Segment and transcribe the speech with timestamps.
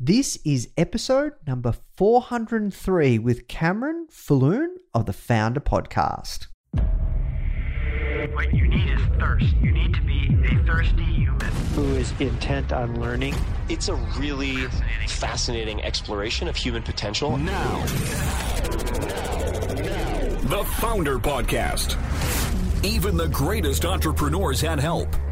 [0.00, 6.46] This is episode number 403 with Cameron Falloon of the Foundr Podcast.
[8.32, 9.56] What you need is thirst.
[9.56, 11.40] You need to be a thirsty human.
[11.74, 13.34] who is intent on learning.
[13.68, 14.66] It's a really
[15.08, 17.36] fascinating exploration of human potential.
[17.36, 17.84] Now.
[20.46, 21.96] The Foundr Podcast.
[22.84, 25.08] Even the greatest entrepreneurs had help.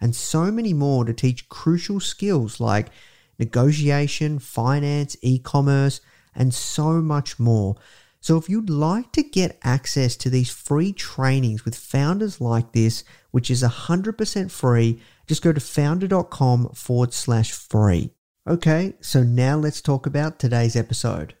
[0.00, 2.90] and so many more to teach crucial skills like
[3.38, 6.00] negotiation, finance, e commerce,
[6.34, 7.76] and so much more.
[8.20, 13.04] So, if you'd like to get access to these free trainings with founders like this,
[13.30, 18.10] which is 100% free, just go to foundr.com forward slash free.
[18.46, 21.34] Okay, so now let's talk about today's episode.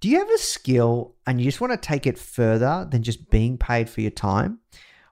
[0.00, 3.30] Do you have a skill and you just want to take it further than just
[3.30, 4.58] being paid for your time?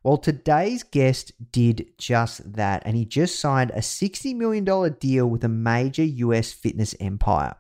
[0.08, 4.64] Well, today's guest did just that, and he just signed a $60 million
[4.98, 7.56] deal with a major US fitness empire.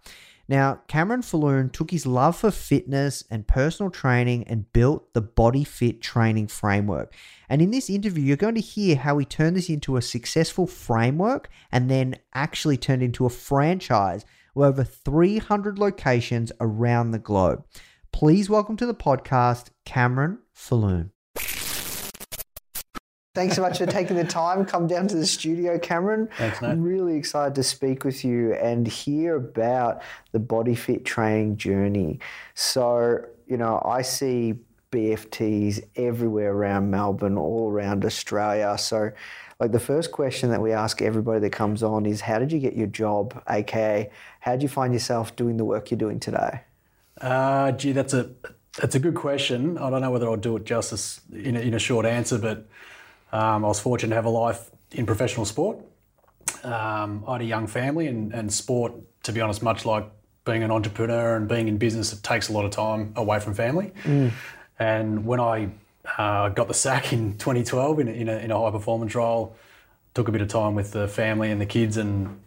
[0.48, 5.62] Now, Cameron Falloon took his love for fitness and personal training and built the Body
[5.62, 7.14] Fit Training Framework.
[7.50, 10.66] And in this interview, you're going to hear how he turned this into a successful
[10.66, 17.66] framework and then actually turned into a franchise with over 300 locations around the globe.
[18.10, 21.12] Please welcome to the podcast, Cameron Falloon.
[23.38, 24.64] Thanks so much for taking the time.
[24.64, 26.28] Come down to the studio, Cameron.
[26.38, 26.72] Thanks, Nate.
[26.72, 32.18] I'm really excited to speak with you and hear about the body fit training journey.
[32.54, 34.56] So, you know, I see
[34.90, 38.76] BFTs everywhere around Melbourne, all around Australia.
[38.76, 39.12] So,
[39.60, 42.58] like the first question that we ask everybody that comes on is, how did you
[42.58, 43.40] get your job?
[43.48, 44.10] AKA,
[44.40, 46.62] how did you find yourself doing the work you're doing today?
[47.20, 48.30] Uh, gee, that's a
[48.80, 49.78] that's a good question.
[49.78, 52.66] I don't know whether I'll do it justice in a, in a short answer, but
[53.32, 55.78] um, I was fortunate to have a life in professional sport.
[56.64, 58.92] Um, I had a young family, and, and sport,
[59.24, 60.10] to be honest, much like
[60.44, 63.54] being an entrepreneur and being in business, it takes a lot of time away from
[63.54, 63.92] family.
[64.78, 65.70] And when I
[66.16, 69.56] uh, got the sack in 2012 in a, in a, in a high performance role,
[70.14, 72.40] took a bit of time with the family and the kids, and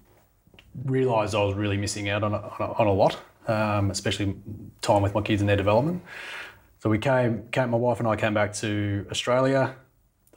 [0.86, 4.36] realised I was really missing out on a, on a, on a lot, um, especially
[4.82, 6.02] time with my kids and their development.
[6.80, 9.76] So we came, came, my wife and I came back to Australia.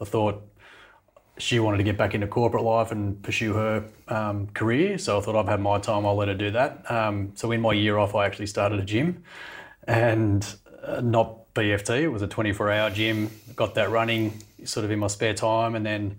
[0.01, 0.43] I thought
[1.39, 4.99] she wanted to get back into corporate life and pursue her um, career.
[4.99, 6.89] So I thought I've had my time, I'll let her do that.
[6.91, 9.25] Um, so in my year off, I actually started a gym
[9.87, 10.47] and
[10.83, 13.31] uh, not BFT, it was a 24 hour gym.
[13.57, 16.19] Got that running sort of in my spare time and then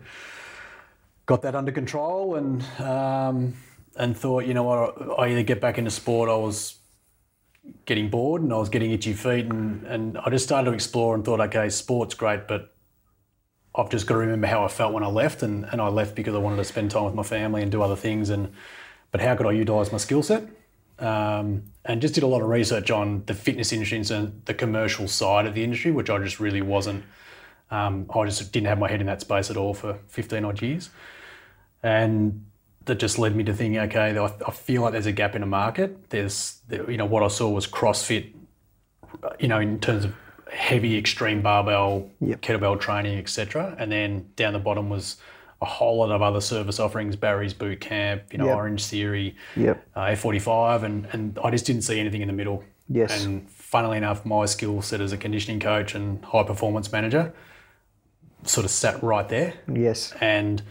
[1.25, 3.53] got that under control and um,
[3.97, 6.29] and thought, you know what, I either get back into sport.
[6.29, 6.77] I was
[7.85, 11.15] getting bored and I was getting itchy feet and, and I just started to explore
[11.15, 12.74] and thought, okay, sport's great, but
[13.77, 16.15] I've just got to remember how I felt when I left and, and I left
[16.15, 18.53] because I wanted to spend time with my family and do other things and
[19.11, 20.43] but how could I utilise my skill set?
[20.99, 25.07] Um, and just did a lot of research on the fitness industry and the commercial
[25.07, 27.03] side of the industry, which I just really wasn't.
[27.71, 30.61] Um, I just didn't have my head in that space at all for 15 odd
[30.61, 30.89] years.
[31.83, 32.45] And
[32.85, 35.47] that just led me to thinking, okay, I, feel like there's a gap in the
[35.47, 36.09] market.
[36.09, 38.33] There's, you know, what I saw was CrossFit,
[39.39, 40.13] you know, in terms of
[40.55, 42.41] heavy extreme barbell, Yep.
[42.41, 43.75] kettlebell training, etc.
[43.77, 45.17] And then down the bottom was
[45.61, 48.55] a whole lot of other service offerings, Barry's Boot Camp, you know, Yep.
[48.55, 49.85] Orange Theory, Yep.
[49.95, 52.63] uh, F45, and, and I just didn't see anything in the middle.
[52.89, 53.25] Yes.
[53.25, 57.33] And funnily enough, my skill set as a conditioning coach and high performance manager
[58.43, 59.53] sort of sat right there.
[59.73, 60.13] Yes.
[60.21, 60.61] And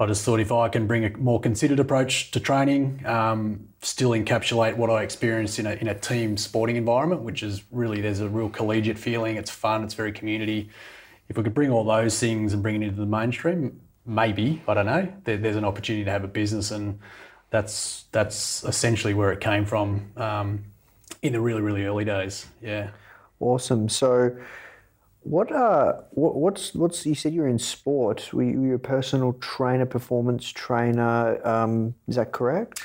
[0.00, 4.10] I just thought if I can bring a more considered approach to training, um, still
[4.10, 8.20] encapsulate what I experienced in a, in a team sporting environment, which is really there's
[8.20, 9.36] a real collegiate feeling.
[9.36, 9.82] It's fun.
[9.82, 10.70] It's very community.
[11.28, 14.74] If we could bring all those things and bring it into the mainstream, maybe I
[14.74, 15.12] don't know.
[15.24, 17.00] There, there's an opportunity to have a business, and
[17.50, 20.64] that's that's essentially where it came from um,
[21.22, 22.46] in the really really early days.
[22.62, 22.90] Yeah.
[23.40, 23.88] Awesome.
[23.88, 24.36] So,
[25.22, 28.32] what uh, what, what's what's you said you're in sport?
[28.32, 31.44] Were you, were you a personal trainer, performance trainer?
[31.46, 32.84] Um, is that correct?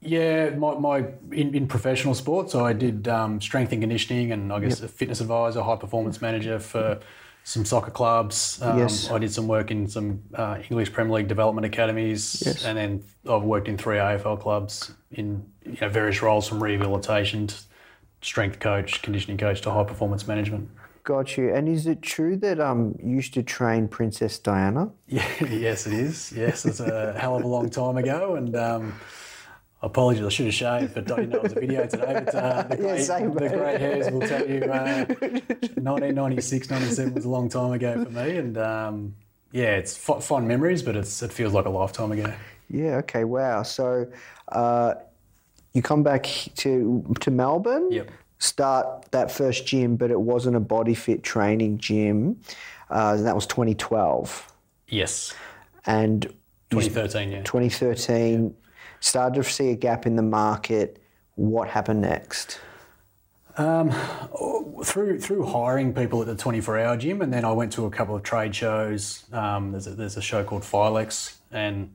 [0.00, 0.98] Yeah, my, my
[1.32, 5.20] in, in professional sports, I did um, strength and conditioning, and I guess a fitness
[5.20, 7.00] advisor, high performance manager for
[7.42, 8.60] some soccer clubs.
[8.62, 9.10] Um, Yes.
[9.10, 12.64] I did some work in some uh, English Premier League development academies, Yes.
[12.64, 17.48] and then I've worked in three AFL clubs in you know, various roles from rehabilitation
[17.48, 17.54] to
[18.22, 20.70] strength coach, conditioning coach to high performance management.
[21.08, 21.54] Got you.
[21.54, 24.90] And is it true that um you used to train Princess Diana?
[25.08, 26.30] Yeah, yes, it is.
[26.32, 28.92] Yes, it's a hell of a long time ago, and um,
[29.80, 32.12] apologies, I should have shaved, but I didn't know it was a video today.
[32.12, 35.06] But uh, the, grey, same, the grey hairs will tell you uh,
[35.80, 39.14] 1996, 97 was a long time ago for me, and um,
[39.50, 42.30] yeah, it's f- fond memories, but it's it feels like a lifetime ago.
[42.68, 42.96] Yeah.
[42.96, 43.24] Okay.
[43.24, 43.62] Wow.
[43.62, 44.06] So,
[44.52, 44.92] uh,
[45.72, 46.24] you come back
[46.56, 47.90] to to Melbourne.
[47.90, 48.10] Yep.
[48.38, 52.40] Start that first gym, but it wasn't a body fit training gym.
[52.90, 54.52] Uh, and that was 2012,
[54.88, 55.34] Yes,
[55.86, 56.22] and
[56.70, 57.30] 2013.
[57.32, 57.42] Yeah.
[57.42, 58.54] 2013
[59.00, 61.02] started to see a gap in the market.
[61.34, 62.60] What happened next?
[63.58, 63.90] Um,
[64.84, 67.90] through through hiring people at the 24 hour gym, and then I went to a
[67.90, 69.24] couple of trade shows.
[69.32, 71.92] Um, there's a, there's a show called Filex, and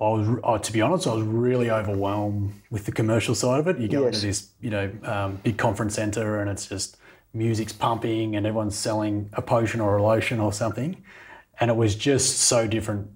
[0.00, 3.66] I was uh, to be honest, I was really overwhelmed with the commercial side of
[3.66, 3.78] it.
[3.78, 4.14] You go Yes.
[4.16, 6.96] into this you know um, big conference center, and it's just
[7.34, 11.02] music's pumping, and everyone's selling a potion or a lotion or something,
[11.60, 13.08] and it was just so different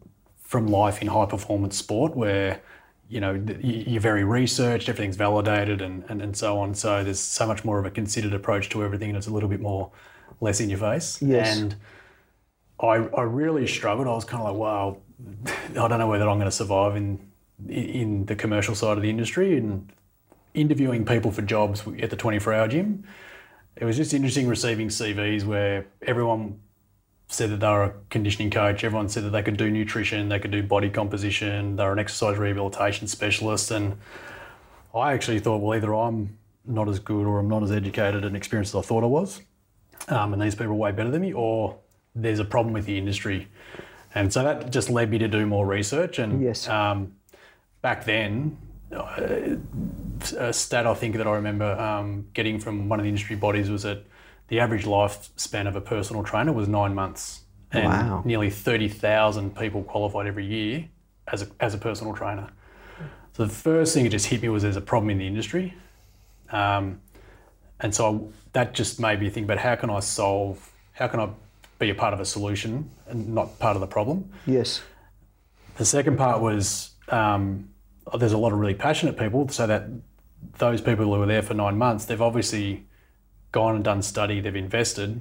[0.43, 2.61] from life in high performance sport where
[3.09, 3.33] you know
[3.63, 7.79] you're very researched everything's validated and, and, and so on so there's so much more
[7.79, 9.91] of a considered approach to everything and it's a little bit more
[10.41, 11.59] less in your face Yes.
[11.59, 11.75] and
[12.81, 14.97] I, I really struggled i was kind of like wow
[15.71, 17.19] i don't know whether i'm going to survive in
[17.69, 19.93] in the commercial side of the industry and
[20.55, 23.05] interviewing people for jobs at the 24 hour gym
[23.77, 26.59] it was just interesting receiving cvs where everyone
[27.33, 28.85] said that they were a conditioning coach.
[28.85, 32.37] Everyone said that they could do nutrition, they could do body composition, they're an exercise
[32.37, 33.71] rehabilitation specialist.
[33.71, 33.97] And
[34.95, 38.37] I actually thought, well, either I'm not as good or I'm not as educated and
[38.37, 39.41] experienced as I thought I was,
[40.09, 41.79] um, and these people are way better than me, or
[42.15, 43.49] there's a problem with the industry.
[44.15, 46.19] And so that just led me to do more research.
[46.19, 46.69] And Yes.
[46.69, 47.15] um,
[47.81, 48.57] back then,
[48.93, 53.71] a stat I think that I remember um, getting from one of the industry bodies
[53.71, 54.05] was that
[54.49, 57.41] the average lifespan of a personal trainer was nine months.
[57.71, 58.23] And Wow.
[58.27, 60.89] nearly 30,000 people qualified every year
[61.29, 62.51] as a, as a personal trainer.
[63.35, 65.75] So the first thing that just hit me was there's a problem in the industry.
[66.51, 67.01] Um,
[67.81, 71.31] and so that just made me think about how can I solve, how can I
[71.83, 74.31] be a part of a solution and not part of the problem?
[74.47, 74.83] Yes.
[75.77, 77.71] The second part was um,
[78.17, 79.89] there's a lot of really passionate people, so that
[80.59, 82.87] those people who were there for nine months, they've obviously
[83.51, 85.21] gone and done study, they've invested.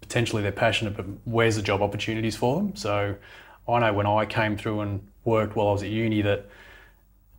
[0.00, 2.74] Potentially they're passionate, but where's the job opportunities for them?
[2.74, 3.16] So
[3.68, 6.46] I know when I came through and worked while I was at uni that,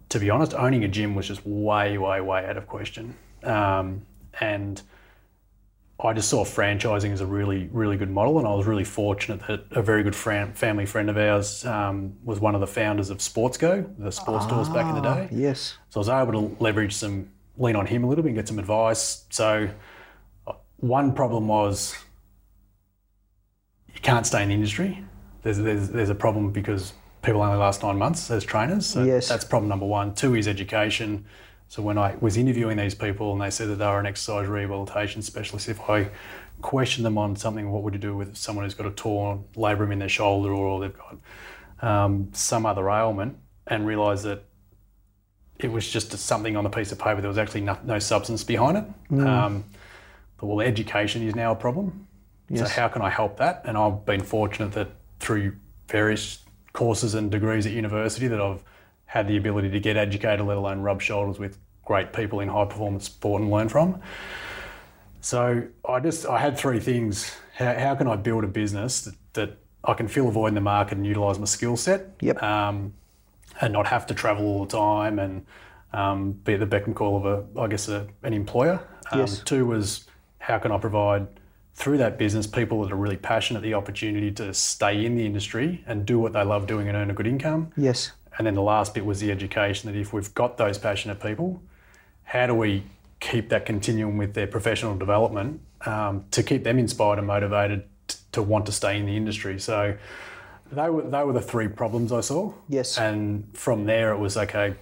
[0.10, 3.16] to be honest, owning a gym was just way, way, way out of question.
[3.44, 4.04] Um,
[4.40, 4.82] and
[6.02, 9.46] I just saw franchising as a really, really good model, and I was really fortunate
[9.48, 13.10] that a very good friend, family friend of ours um, was one of the founders
[13.10, 15.28] of Sportsco, the sports stores back in the day.
[15.30, 15.78] Yes.
[15.90, 18.48] So I was able to leverage some, lean on him a little bit and get
[18.48, 19.26] some advice.
[19.30, 19.68] So
[20.48, 21.98] uh, one problem was
[23.94, 25.04] you can't stay in the industry.
[25.44, 28.86] There's, there's, there's a problem because people only last nine months as trainers.
[28.86, 29.28] So Yes.
[29.28, 30.14] that's problem number one.
[30.16, 31.26] Two is education.
[31.70, 34.48] So when I was interviewing these people and they said that they were an exercise
[34.48, 36.10] rehabilitation specialist, if I
[36.62, 39.92] questioned them on something, what would you do with someone who's got a torn labrum
[39.94, 41.18] in their shoulder or they've got
[41.82, 44.44] um, some other ailment, and realised that
[45.60, 47.22] it was just something on a piece of paper.
[47.22, 48.84] There was actually no, no substance behind it.
[49.20, 49.64] Um,
[50.38, 52.08] but well, education is now a problem.
[52.50, 52.68] Yes.
[52.68, 53.62] So how can I help that?
[53.66, 55.56] And I've been fortunate that through
[55.88, 56.40] various
[56.74, 58.64] courses and degrees at university that I've
[59.10, 62.66] had the ability to get educated, let alone rub shoulders with great people in high
[62.66, 64.00] performance sport and learn from.
[65.20, 67.36] So I just I had three things.
[67.56, 70.54] How, how can I build a business that, that I can fill a void in
[70.54, 72.12] the market and utilise my skill set?
[72.22, 72.44] Yep.
[72.44, 72.94] Um,
[73.60, 75.44] and not have to travel all the time and
[75.92, 78.80] um, be at the beck and call of a I guess a, an employer.
[79.12, 79.42] Um, Yes.
[79.44, 80.06] Two was
[80.38, 81.26] how can I provide
[81.74, 85.82] through that business people that are really passionate the opportunity to stay in the industry
[85.88, 87.72] and do what they love doing and earn a good income.
[87.78, 88.12] Yes.
[88.40, 91.62] And then the last bit was the education that if we've got those passionate people,
[92.24, 92.86] how do we
[93.20, 98.18] keep that continuum with their professional development um, to keep them inspired and motivated t-
[98.32, 99.60] to want to stay in the industry?
[99.60, 99.98] So
[100.72, 102.54] they were, they were the three problems I saw.
[102.70, 102.98] Yes.
[102.98, 104.76] And from there, it was okay,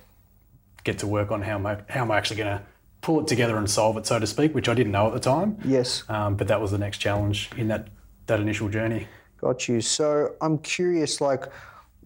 [0.83, 2.63] get to work on how am I, how am I actually going to
[3.01, 5.19] pull it together and solve it, so to speak, which I didn't know at the
[5.19, 5.57] time.
[5.65, 6.03] Yes.
[6.09, 7.87] Um, but that was the next challenge in that,
[8.27, 9.07] that initial journey.
[9.41, 9.81] Got you.
[9.81, 11.45] So I'm curious, like,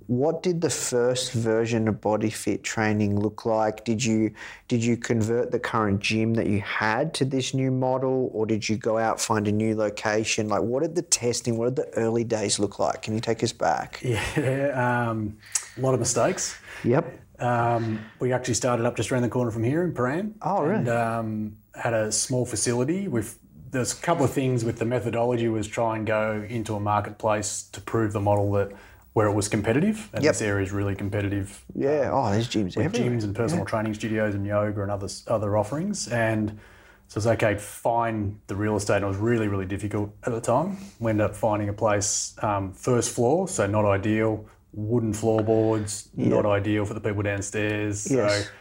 [0.08, 3.84] what did the first version of Body Fit training look like?
[3.86, 4.32] Did you
[4.68, 8.68] did you convert the current gym that you had to this new model, or did
[8.68, 10.48] you go out find a new location?
[10.48, 13.02] Like, what did the testing, what did the early days look like?
[13.02, 14.02] Can you take us back?
[14.42, 15.38] Yeah, um,
[15.78, 16.58] a lot of mistakes.
[16.84, 17.20] Yep.
[17.40, 20.34] Um, we actually started up just around the corner from here in Prahran.
[20.42, 20.76] Oh, really?
[20.76, 23.08] And um, had a small facility.
[23.08, 23.40] With
[23.72, 27.64] there's a couple of things with the methodology was try and go into a marketplace
[27.72, 28.72] to prove the model that
[29.14, 30.34] where it was competitive, and Yep.
[30.34, 31.66] this area is really competitive.
[31.76, 32.10] Yeah.
[32.14, 33.12] Oh, there's gyms with everywhere.
[33.12, 36.08] gyms and personal training studios and yoga and other other offerings.
[36.08, 36.60] And
[37.08, 38.98] so it's okay, find the real estate.
[38.98, 40.78] And it was really, really difficult at the time.
[41.00, 46.46] We ended up finding a place, um, first floor, so not ideal, wooden floorboards, not
[46.46, 48.10] ideal for the people downstairs.
[48.10, 48.46] Yes.
[48.46, 48.52] So,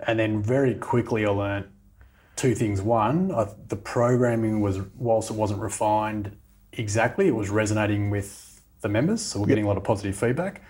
[0.00, 1.66] and then very quickly I learnt
[2.34, 2.82] two things.
[2.82, 6.36] One, I, the programming was, whilst it wasn't refined
[6.72, 8.55] exactly, it was resonating with
[8.86, 9.22] the members.
[9.22, 10.62] So we're getting a lot of positive feedback.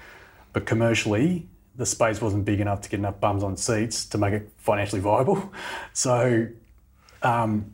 [0.52, 4.32] But commercially, the space wasn't big enough to get enough bums on seats to make
[4.32, 5.52] it financially viable.
[5.92, 6.46] So
[7.22, 7.72] um,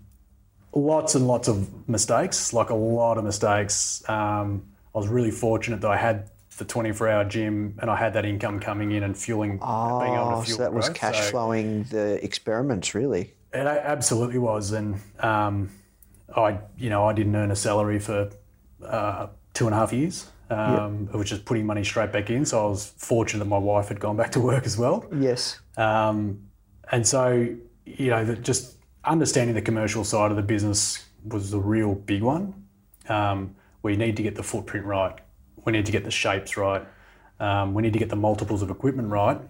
[0.75, 4.02] lots and lots of mistakes, like a lot of mistakes.
[4.08, 4.62] Um,
[4.94, 8.25] I was really fortunate that I had the 24 hour gym and I had that
[8.25, 10.96] income coming in and fueling, being able Oh, to fuel so that was growth.
[10.96, 13.32] cash So- flowing the experiments, really.
[13.52, 15.70] it absolutely was, and um,
[16.37, 18.30] I, you know, I didn't earn a salary for
[18.84, 22.44] uh, two and a half years, um, which is putting money straight back in.
[22.44, 25.61] So I was fortunate that my wife had gone back to work as well, Yes.
[25.76, 26.40] um,
[26.90, 27.49] and so
[27.85, 32.23] you know, that just understanding the commercial side of the business was the real big
[32.23, 32.54] one.
[33.09, 35.18] Um, we need to get the footprint right.
[35.64, 36.87] We need to get the shapes right.
[37.40, 39.40] Um, we need to get the multiples of equipment right,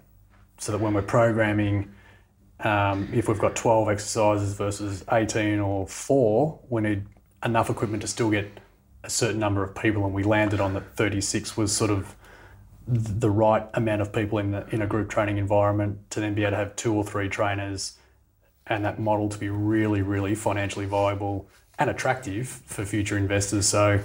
[0.59, 1.93] so that when we're programming
[2.61, 7.05] um, if we've got 12 exercises versus 18 or four, we need
[7.45, 8.47] enough equipment to still get
[9.05, 10.05] a certain number of people.
[10.05, 12.15] And we landed on that 36 was sort of
[12.87, 16.43] the right amount of people in, the, in a group training environment to then be
[16.43, 17.99] able to have two or three trainers
[18.67, 23.67] and that model to be really, really financially viable and attractive for future investors.
[23.67, 24.01] So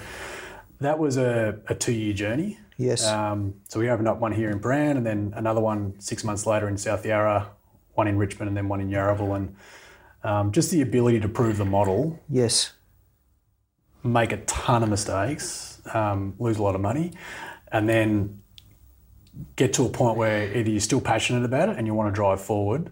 [0.80, 2.60] that was a, a two year journey.
[2.77, 3.08] Yes.
[3.08, 6.46] Um, so we opened up one here in Prahran and then another one six months
[6.46, 7.50] later in South Yarra,
[7.96, 9.36] one in Richmond and then one in Yarraville.
[9.36, 9.56] And
[10.24, 12.74] um, just the ability to prove the model, yes.
[14.08, 17.12] Make a ton of mistakes, um, lose a lot of money,
[17.72, 18.42] and then
[19.56, 22.16] get to a point where either you're still passionate about it and you want to
[22.16, 22.90] drive forward,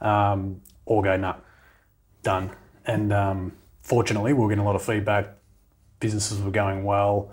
[0.00, 1.36] um, or go, nah,
[2.22, 2.50] done.
[2.84, 5.28] And um, fortunately, we were getting a lot of feedback.
[6.00, 7.30] Businesses were going well.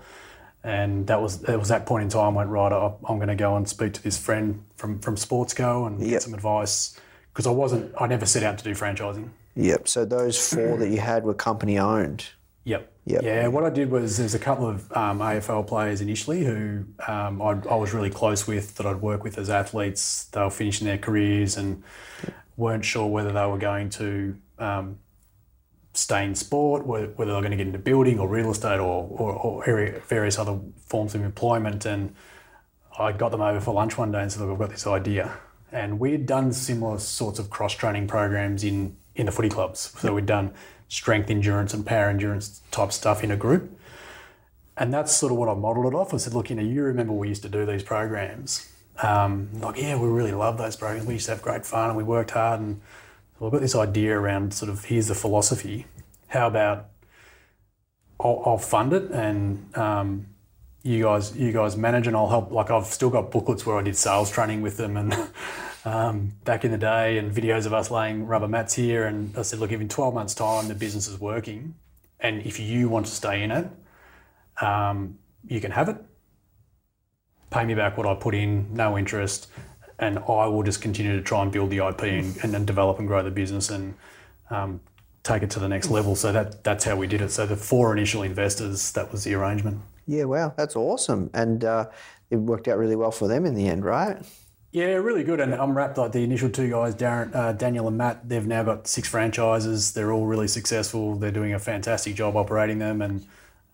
[0.63, 2.71] And that was it was that point in time I went right.
[2.71, 6.09] I- I'm going to go and speak to this friend from from Sportsco and Yep.
[6.09, 6.99] get some advice
[7.31, 9.29] because I wasn't I never set out to do franchising.
[9.55, 9.87] Yep.
[9.87, 12.25] So those four that you had were company owned.
[12.69, 12.93] Yep.
[13.05, 13.23] Yep.
[13.23, 13.47] Yeah.
[13.47, 17.59] What I did was there's a couple of um, AFL players initially who um, I,
[17.67, 20.25] I was really close with that I'd work with as athletes.
[20.25, 21.83] They were finishing their careers and
[22.57, 24.99] weren't sure whether they were going to um,
[25.93, 29.07] stay in sport, whether they were going to get into building or real estate or,
[29.09, 31.85] or, or various other forms of employment.
[31.85, 32.13] And
[32.99, 35.39] I got them over for lunch one day and said, look, I've got this idea.
[35.71, 39.91] And we'd done similar sorts of cross training programs in, in the footy clubs.
[39.97, 40.53] So we'd done
[40.89, 43.79] strength endurance and power endurance type stuff in a group.
[44.75, 46.13] And that's sort of what I modelled it off.
[46.13, 48.69] I said, look, you know, you remember we used to do these programs.
[49.01, 51.07] Um, like, yeah, we really love those programs.
[51.07, 52.59] We used to have great fun and we worked hard.
[52.59, 52.81] And
[53.37, 55.85] so I've got this idea around sort of here's the philosophy.
[56.27, 56.89] How about
[58.19, 60.27] I'll, I'll fund it and um,
[60.83, 62.51] you guys you guys manage and I'll help.
[62.51, 65.13] Like I've still got booklets where I did sales training with them and
[65.85, 69.05] um, back in the day and videos of us laying rubber mats here.
[69.05, 71.75] And I said, look, if in 12 months' time the business is working
[72.19, 73.69] and if you want to stay in it,
[74.61, 75.17] um,
[75.47, 75.97] you can have it.
[77.49, 79.47] Pay me back what I put in, no interest,
[79.97, 82.99] and I will just continue to try and build the IP and, and then develop
[82.99, 83.95] and grow the business and
[84.49, 84.81] um,
[85.23, 86.15] take it to the next level.
[86.15, 87.31] So that that's how we did it.
[87.31, 89.81] So the four initial investors, that was the arrangement.
[90.05, 90.25] Yeah.
[90.25, 90.53] Wow.
[90.55, 91.29] That's awesome.
[91.33, 91.89] And uh,
[92.29, 94.17] it worked out really well for them in the end, right?
[94.71, 95.39] Yeah, really good.
[95.39, 98.29] And I'm rapt like the initial two guys, Darren, uh, Daniel and Matt.
[98.29, 99.93] They've now got six franchises.
[99.93, 101.15] They're all really successful.
[101.15, 103.25] They're doing a fantastic job operating them, and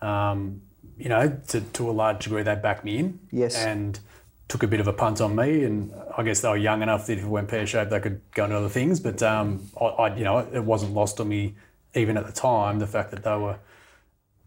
[0.02, 0.62] um,
[0.98, 3.20] you know, to, to a large degree, they backed me in.
[3.32, 3.58] Yes.
[3.58, 4.00] And
[4.48, 7.08] took a bit of a punt on me, and I guess they were young enough
[7.08, 9.00] that if it went pear shaped, they could go into other things.
[9.00, 11.56] But um, I, I, you know, it wasn't lost on me
[11.96, 13.58] even at the time the fact that they were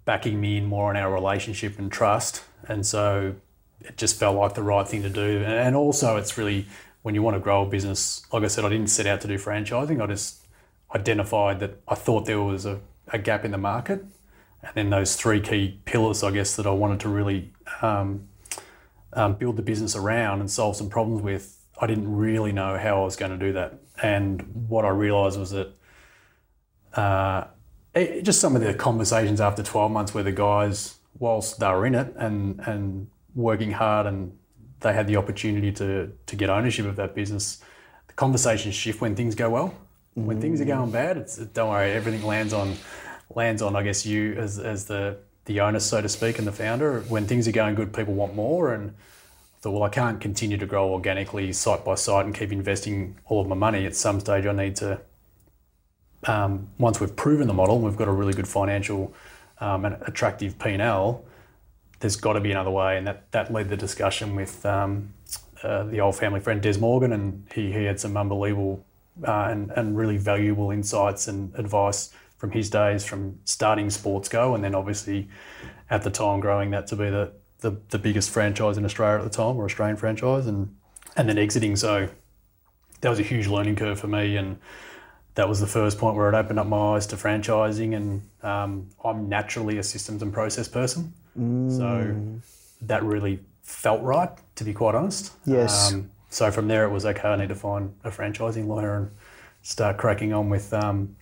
[0.04, 3.34] backing me in more on our relationship and trust, and so
[3.80, 5.42] it just felt like the right thing to do.
[5.44, 6.66] And also, it's really
[7.02, 8.22] when you want to grow a business.
[8.32, 10.02] Like I said, I didn't set out to do franchising.
[10.02, 10.46] I just
[10.94, 14.04] identified that I thought there was a, a gap in the market,
[14.62, 18.28] and then those three key pillars, I guess, that I wanted to really um,
[19.12, 21.54] um, build the business around and solve some problems with.
[21.80, 25.38] I didn't really know how I was going to do that, and what I realised
[25.38, 25.74] was that.
[26.94, 27.46] Uh,
[27.94, 31.86] it, just some of the conversations after 12 months where the guys, whilst they were
[31.86, 34.36] in it and, and working hard and
[34.80, 37.62] they had the opportunity to, to get ownership of that business,
[38.06, 39.74] the conversations shift when things go well.
[40.14, 42.74] When things are going bad, it's don't worry, everything lands on
[43.34, 46.52] lands on I guess you as, as the the owner, so to speak, and the
[46.52, 47.00] founder.
[47.02, 50.56] When things are going good, people want more, and I thought, well, I can't continue
[50.58, 53.86] to grow organically, site by site, and keep investing all of my money.
[53.86, 55.00] At some stage, I need to
[56.26, 59.14] um, once we've proven the model, we've got a really good financial
[59.60, 61.24] um, and attractive P and L.
[62.00, 65.12] There's got to be another way, and that that led the discussion with um,
[65.62, 68.84] uh, the old family friend Des Morgan, and he he had some unbelievable
[69.26, 74.62] uh, and and really valuable insights and advice from his days from starting Sportsco, and
[74.62, 75.28] then obviously
[75.90, 79.24] at the time growing that to be the the, the biggest franchise in Australia at
[79.24, 80.74] the time, or Australian franchise, and
[81.16, 81.74] and then exiting.
[81.76, 82.08] So
[83.00, 84.58] that was a huge learning curve for me, and
[85.34, 87.96] that was the first point where it opened up my eyes to franchising.
[87.96, 92.16] And um, I'm naturally a systems and process person, so
[92.82, 95.32] that really felt right, to be quite honest.
[95.46, 95.92] Yes.
[95.92, 97.28] Um, so from there, it was okay.
[97.28, 99.10] I need to find a franchising lawyer and
[99.62, 101.16] start cracking on with um,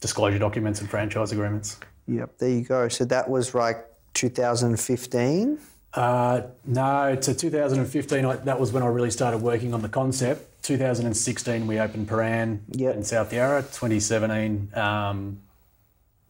[0.00, 1.78] disclosure documents and franchise agreements.
[2.08, 2.88] Yep, there you go.
[2.88, 5.58] So that was like 2015.
[5.94, 10.62] Uh, no, to 2015, I, that was when I really started working on the concept.
[10.62, 12.96] 2016, we opened Prahran Yep.
[12.96, 13.62] in South Yarra.
[13.62, 15.40] 2017, um,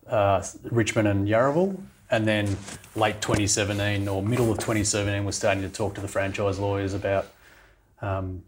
[0.07, 1.81] uh, Richmond and Yarraville.
[2.13, 2.59] And then
[2.95, 7.27] late 2017 or middle of 2017, we're starting to talk to the franchise lawyers about
[8.03, 8.43] um,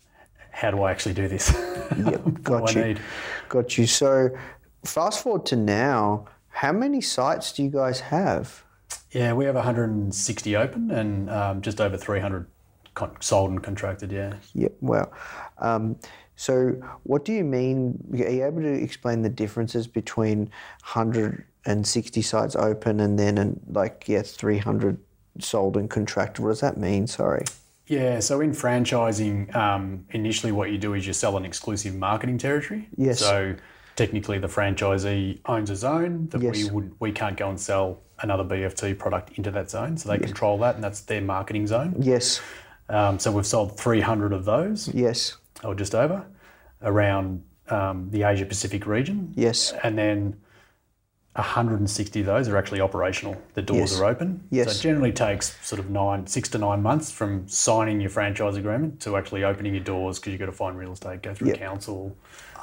[0.50, 1.50] how do I actually do this?
[1.96, 2.86] Yep, what got I you.
[2.86, 3.00] need?
[3.48, 3.86] Got you.
[3.86, 4.36] So
[4.84, 8.62] fast forward to now, how many sites do you guys have?
[9.12, 12.46] Yeah, we have 160 open and um, just over 300
[12.92, 14.34] con- sold and contracted, yeah.
[14.54, 15.10] Yep, wow.
[15.58, 15.96] Um,
[16.36, 16.72] so
[17.04, 17.98] what do you mean?
[18.12, 20.50] Are you able to explain the differences between
[21.66, 24.98] 160 sites open and then and like yeah 300
[25.40, 26.44] sold and contracted?
[26.44, 27.06] What does that mean?
[27.06, 27.44] Sorry.
[27.86, 32.38] Yeah, so in franchising, um, initially what you do is you sell an exclusive marketing
[32.38, 32.88] territory.
[32.96, 33.18] Yes.
[33.18, 33.56] So
[33.96, 38.44] technically, the franchisee owns a zone that we would we can't go and sell another
[38.44, 39.96] BFT product into that zone.
[39.96, 41.96] So they control that, and that's their marketing zone.
[41.98, 42.40] Yes.
[42.88, 45.38] Um, so we've sold 300 of those, Yes.
[45.62, 46.26] or just over,
[46.82, 49.32] around um, the Asia Pacific region.
[49.34, 49.72] Yes.
[49.82, 50.36] And then
[51.34, 53.36] 160 of those are actually operational.
[53.54, 54.00] The doors Yes.
[54.00, 54.40] are open.
[54.50, 54.66] Yes.
[54.66, 58.56] So it generally takes sort of nine, six to nine months from signing your franchise
[58.56, 61.48] agreement to actually opening your doors because you've got to find real estate, go through
[61.48, 61.58] Yep.
[61.58, 62.16] council.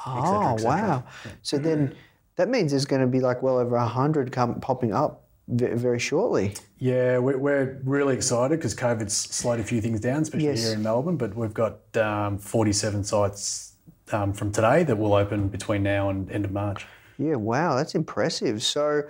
[0.05, 0.67] Oh cetera.
[0.69, 1.03] wow.
[1.41, 1.93] So then
[2.37, 6.53] that means there's going to be like well over 100 come popping up very shortly.
[6.77, 10.63] Yeah, we're, we're really excited because COVID's slowed a few things down, especially Yes.
[10.63, 11.17] here in Melbourne.
[11.17, 13.73] But we've got um, 47 sites
[14.13, 16.85] um, from today that will open between now and end of March.
[17.21, 18.63] Yeah, wow, that's impressive.
[18.63, 19.03] So,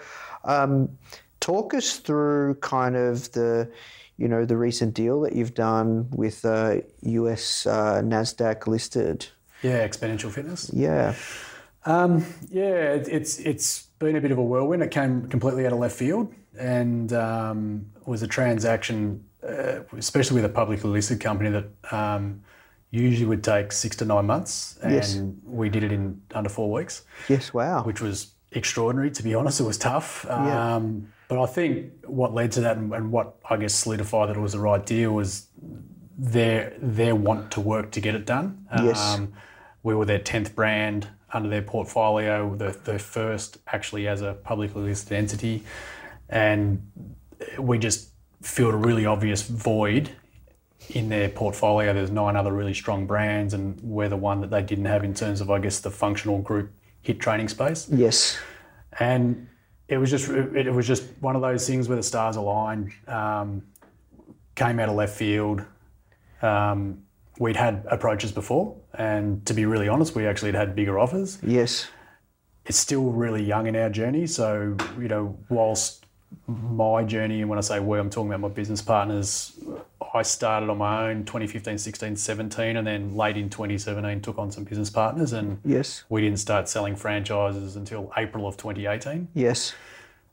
[0.44, 0.90] um,
[1.40, 3.72] talk us through kind of the,
[4.18, 9.28] you know, the recent deal that you've done with uh, US uh, Nasdaq listed.
[9.64, 10.70] Yeah, exponential fitness.
[10.74, 11.16] Yeah,
[11.86, 14.84] Um, yeah, it, it's it's been a bit of a whirlwind.
[14.84, 20.46] It came completely out of left field and um, was a transaction, uh, especially with
[20.46, 22.42] a publicly listed company that um,
[22.92, 25.20] usually would take six to nine months, and Yes.
[25.46, 27.84] we did it in under four weeks, yes, wow.
[27.84, 29.10] which was extraordinary.
[29.12, 30.26] To be honest, it was tough.
[30.28, 30.76] Yeah.
[30.76, 34.36] Um, but I think what led to that and, and what I guess solidified that
[34.36, 35.48] it was the right deal was
[36.18, 38.68] their their want to work to get it done.
[38.84, 39.16] Yes.
[39.16, 39.34] Um,
[39.84, 44.84] we were their tenth brand under their portfolio, the, the first actually as a publicly
[44.84, 45.64] listed entity,
[46.28, 46.92] and
[47.58, 48.10] we just
[48.42, 50.10] filled a really obvious void
[50.90, 51.94] in their portfolio.
[51.94, 55.14] There's nine other really strong brands, and we're the one that they didn't have in
[55.14, 56.72] terms of, I guess, the functional group
[57.06, 58.38] HIIT training space Yes,
[59.00, 59.48] and
[59.88, 62.92] it was just it, was just one of those things where the stars aligned.
[63.08, 63.64] Um,
[64.56, 65.64] came out of left field.
[66.42, 67.04] Um,
[67.40, 71.40] we'd had approaches before, and to be really honest, we actually had had bigger offers.
[71.42, 71.88] Yes.
[72.66, 76.06] It's still really young in our journey, so you know, whilst
[76.48, 79.60] my journey, and when I say we, I'm talking about my business partners.
[80.14, 84.52] I started on my own 2015, 16, 17, and then late in 2017 took on
[84.52, 86.04] some business partners, and Yes.
[86.10, 89.30] we didn't start selling franchises until April of 2018.
[89.34, 89.74] Yes.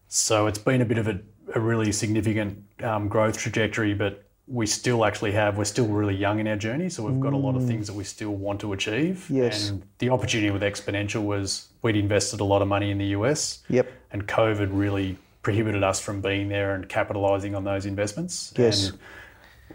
[0.09, 1.21] So it's been a bit of a,
[1.55, 6.39] a really significant um, growth trajectory, but we still actually have, we're still really young
[6.41, 6.89] in our journey.
[6.89, 9.27] So we've got a lot of things that we still want to achieve.
[9.29, 9.69] Yes.
[9.69, 13.63] And the opportunity with Xponential was we'd invested a lot of money in the US.
[13.69, 13.93] Yep.
[14.11, 18.55] And COVID really prohibited us from being there and capitalizing on those investments.
[18.57, 18.89] Yes.
[18.89, 18.99] And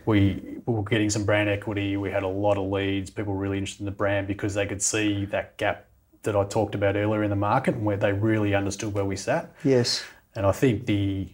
[0.06, 1.98] we were getting some brand equity.
[1.98, 3.10] We had a lot of leads.
[3.10, 5.86] People were really interested in the brand because they could see that gap
[6.24, 9.16] that I talked about earlier in the market and where they really understood where we
[9.16, 9.54] sat.
[9.64, 10.04] Yes.
[10.36, 11.28] And I think the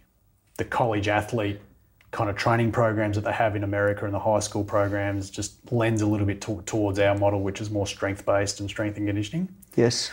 [0.58, 1.62] the college athlete
[2.12, 5.72] kind of training programs that they have in America and the high school programs just
[5.72, 8.98] lends a little bit to, towards our model, which is more strength based and strength
[8.98, 9.48] and conditioning.
[9.76, 10.12] Yes.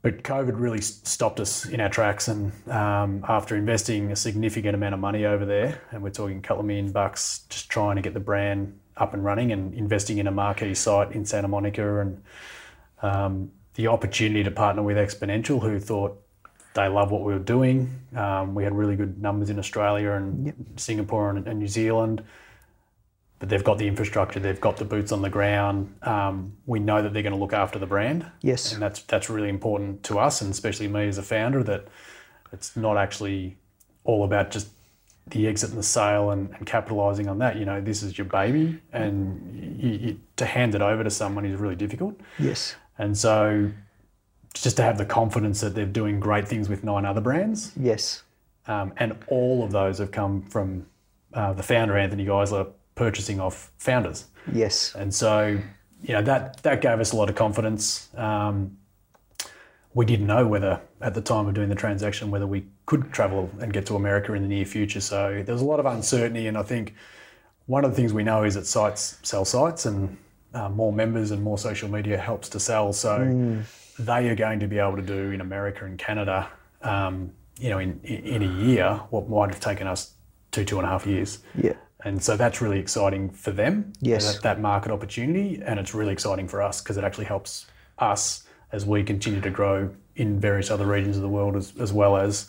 [0.00, 4.94] But COVID really stopped us in our tracks, and um, after investing a significant amount
[4.94, 8.02] of money over there, and we're talking a couple of million bucks, just trying to
[8.02, 12.00] get the brand up and running, and investing in a marquee site in Santa Monica,
[12.00, 12.22] and
[13.02, 16.20] um, the opportunity to partner with Xponential, who thought
[16.74, 17.90] they love what we were doing.
[18.14, 22.22] Um, we had really good numbers in Australia and Singapore and, and New Zealand
[23.38, 25.94] but they've got the infrastructure, they've got the boots on the ground.
[26.02, 28.26] Um, we know that they're going to look after the brand.
[28.42, 28.72] Yes.
[28.72, 31.86] And that's that's really important to us, and especially me as a founder, that
[32.52, 33.56] it's not actually
[34.04, 34.68] all about just
[35.28, 37.56] the exit and the sale and, and capitalising on that.
[37.56, 41.44] You know, this is your baby, and you, you, to hand it over to someone
[41.44, 42.18] is really difficult.
[42.38, 42.74] Yes.
[42.96, 43.70] And so,
[44.54, 48.22] just to have the confidence that they're doing great things with nine other brands, Yes.
[48.66, 50.86] um, and all of those have come from
[51.34, 54.26] uh, the founder Anthony Geisler purchasing off founders.
[54.52, 54.94] Yes.
[54.94, 55.58] And so,
[56.02, 58.08] you know, that that gave us a lot of confidence.
[58.16, 58.76] Um,
[59.94, 63.50] we didn't know whether, at the time of doing the transaction, whether we could travel
[63.60, 65.00] and get to America in the near future.
[65.00, 66.94] So there was a lot of uncertainty, and I think
[67.66, 70.16] one of the things we know is that sites sell sites, and
[70.54, 72.92] uh, more members and more social media helps to sell.
[72.92, 73.16] So
[73.98, 76.48] they are going to be able to do in America and Canada,
[76.82, 80.14] um, you know, in in a year what might have taken us
[80.50, 81.38] two two and a half years.
[81.54, 81.76] Yeah.
[82.04, 84.34] And so that's really exciting for them, Yes.
[84.34, 85.60] that, that market opportunity.
[85.64, 87.66] And it's really exciting for us because it actually helps
[87.98, 91.92] us as we continue to grow in various other regions of the world as, as
[91.92, 92.48] well as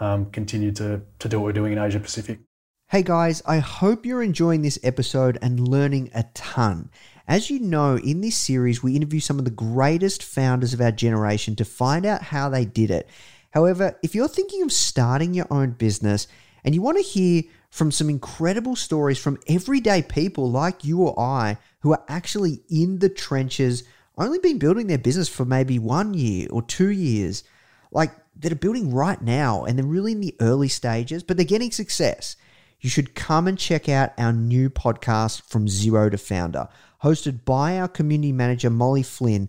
[0.00, 2.40] um, continue to, to do what we're doing in Asia Pacific.
[2.88, 6.90] Hey guys, I hope you're enjoying this episode and learning a ton.
[7.28, 10.92] As you know, in this series, we interview some of the greatest founders of our
[10.92, 13.08] generation to find out how they did it.
[13.50, 16.26] However, if you're thinking of starting your own business
[16.64, 21.18] and you want to hear from some incredible stories from everyday people like you or
[21.18, 23.84] I who are actually in the trenches,
[24.18, 27.44] only been building their business for maybe one year or two years,
[27.90, 31.46] like that are building right now and they're really in the early stages, but they're
[31.46, 32.36] getting success
[32.82, 36.68] you should come and check out our new podcast, From Zero to Founder,
[37.04, 39.48] hosted by our community manager, Molly Flynn.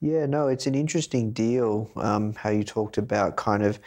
[0.00, 1.90] Yeah, no, it's an interesting deal.
[1.96, 3.78] Um, how you talked about kind of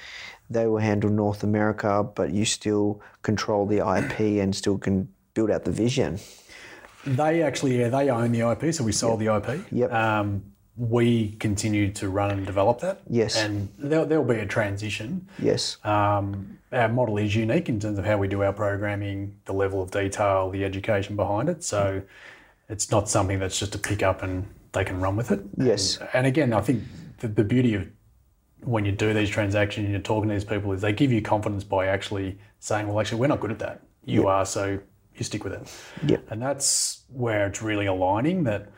[0.49, 5.49] they will handle North America, but you still control the IP and still can build
[5.49, 6.19] out the vision.
[7.05, 9.65] They actually, yeah, they own the IP, so we sold the IP.
[9.71, 9.91] Yep.
[9.91, 10.43] Um,
[10.77, 13.01] we continue to run and develop that.
[13.09, 13.35] Yes.
[13.35, 15.27] And there, there'll be a transition.
[15.37, 15.77] Yes.
[15.83, 19.81] Um, our model is unique in terms of how we do our programming, the level
[19.81, 21.63] of detail, the education behind it.
[21.63, 22.01] So
[22.69, 25.41] it's not something that's just to pick up and they can run with it.
[25.57, 25.97] Yes.
[25.97, 26.83] And, and again, I think
[27.19, 27.87] the, the beauty of
[28.61, 31.21] when you do these transactions and you're talking to these people is they give you
[31.21, 33.81] confidence by actually saying, well, actually, we're not good at that.
[34.05, 34.79] You are, so
[35.15, 35.71] you stick with it.
[36.07, 36.31] Yep.
[36.31, 38.69] And that's where it's really aligning that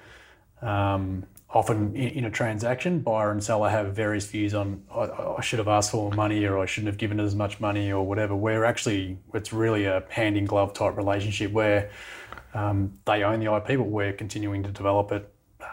[0.62, 5.04] um, often in, in a transaction, buyer and seller have various views on I,
[5.38, 7.92] I should have asked for more money or I shouldn't have given as much money
[7.92, 8.36] or whatever.
[8.36, 11.90] Where actually it's really a hand in glove type relationship where
[12.54, 15.32] um, they own the IP, but we're continuing to develop it.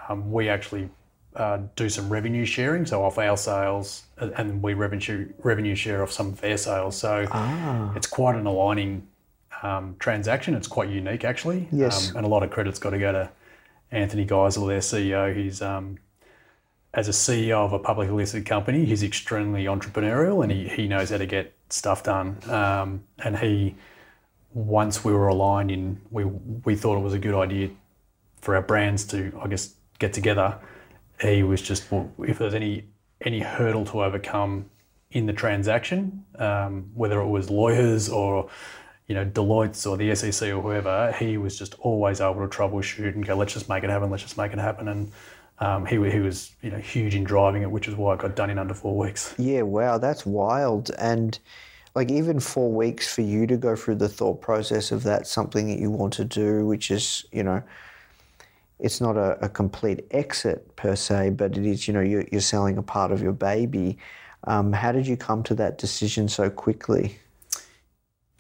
[0.09, 0.89] Um, we actually
[1.37, 6.03] uh, do some revenue sharing, so off our sales, uh, and we revenue revenue share
[6.03, 6.97] off some of their sales.
[6.97, 7.27] So
[7.97, 9.07] it's quite an aligning
[9.63, 10.55] um, transaction.
[10.55, 11.69] It's quite unique, actually.
[11.73, 12.11] Yes.
[12.11, 13.31] Um, and a lot of credit's got to go to
[13.91, 15.35] Anthony Geisler, their CEO.
[15.35, 15.99] He's um,
[16.95, 21.11] as a CEO of a publicly listed company, he's extremely entrepreneurial and he, he knows
[21.11, 22.37] how to get stuff done.
[22.51, 23.77] Um, and he,
[24.53, 27.71] once we were aligned in, we, we thought it was a good idea
[28.41, 30.59] for our brands to, I guess, get together.
[31.21, 31.85] He was just,
[32.19, 32.85] if there's any
[33.25, 34.69] any hurdle to overcome
[35.13, 38.51] in the transaction, um, whether it was lawyers or
[39.07, 43.15] you know Deloitte's or the SEC or whoever, he was just always able to troubleshoot
[43.15, 45.13] and go, let's just make it happen, let's just make it happen, and
[45.61, 48.35] um, he, he was you know huge in driving it, which is why it got
[48.35, 49.35] done in under four weeks.
[49.39, 50.91] Yeah, wow, that's wild.
[50.99, 51.39] And
[51.95, 55.69] like even four weeks for you to go through the thought process of that something
[55.69, 57.63] that you want to do, which is you know
[58.83, 62.41] it's not a, a, complete exit per se, but it is, you know, you're, you're
[62.41, 63.97] selling a part of your baby.
[64.45, 67.17] Um, how did you come to that decision so quickly?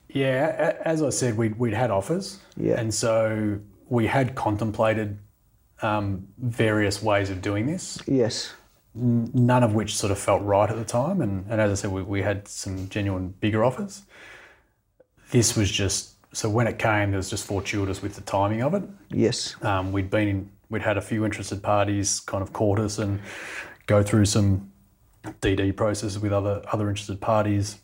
[0.09, 2.38] Yeah, as I said, we'd, we'd had offers.
[2.57, 2.78] Yeah.
[2.78, 5.18] And so we had contemplated
[5.81, 7.98] um, various ways of doing this.
[8.07, 8.52] Yes.
[8.94, 11.22] None of which sort of felt right at the time.
[11.22, 14.02] And, and as I said, we, we had some genuine bigger offers.
[15.31, 18.74] This was just so when it came, there was just fortuitous with the timing of
[18.74, 18.82] it.
[19.10, 19.54] Yes.
[19.62, 23.20] Um, we'd been in, we'd had a few interested parties kind of court us and
[23.86, 24.70] go through some
[25.40, 27.78] DD processes with other other interested parties,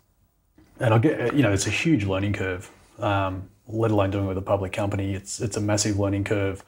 [0.81, 2.71] and I get you know it's a huge learning curve.
[2.99, 6.65] Um, let alone doing it with a public company, it's it's a massive learning curve,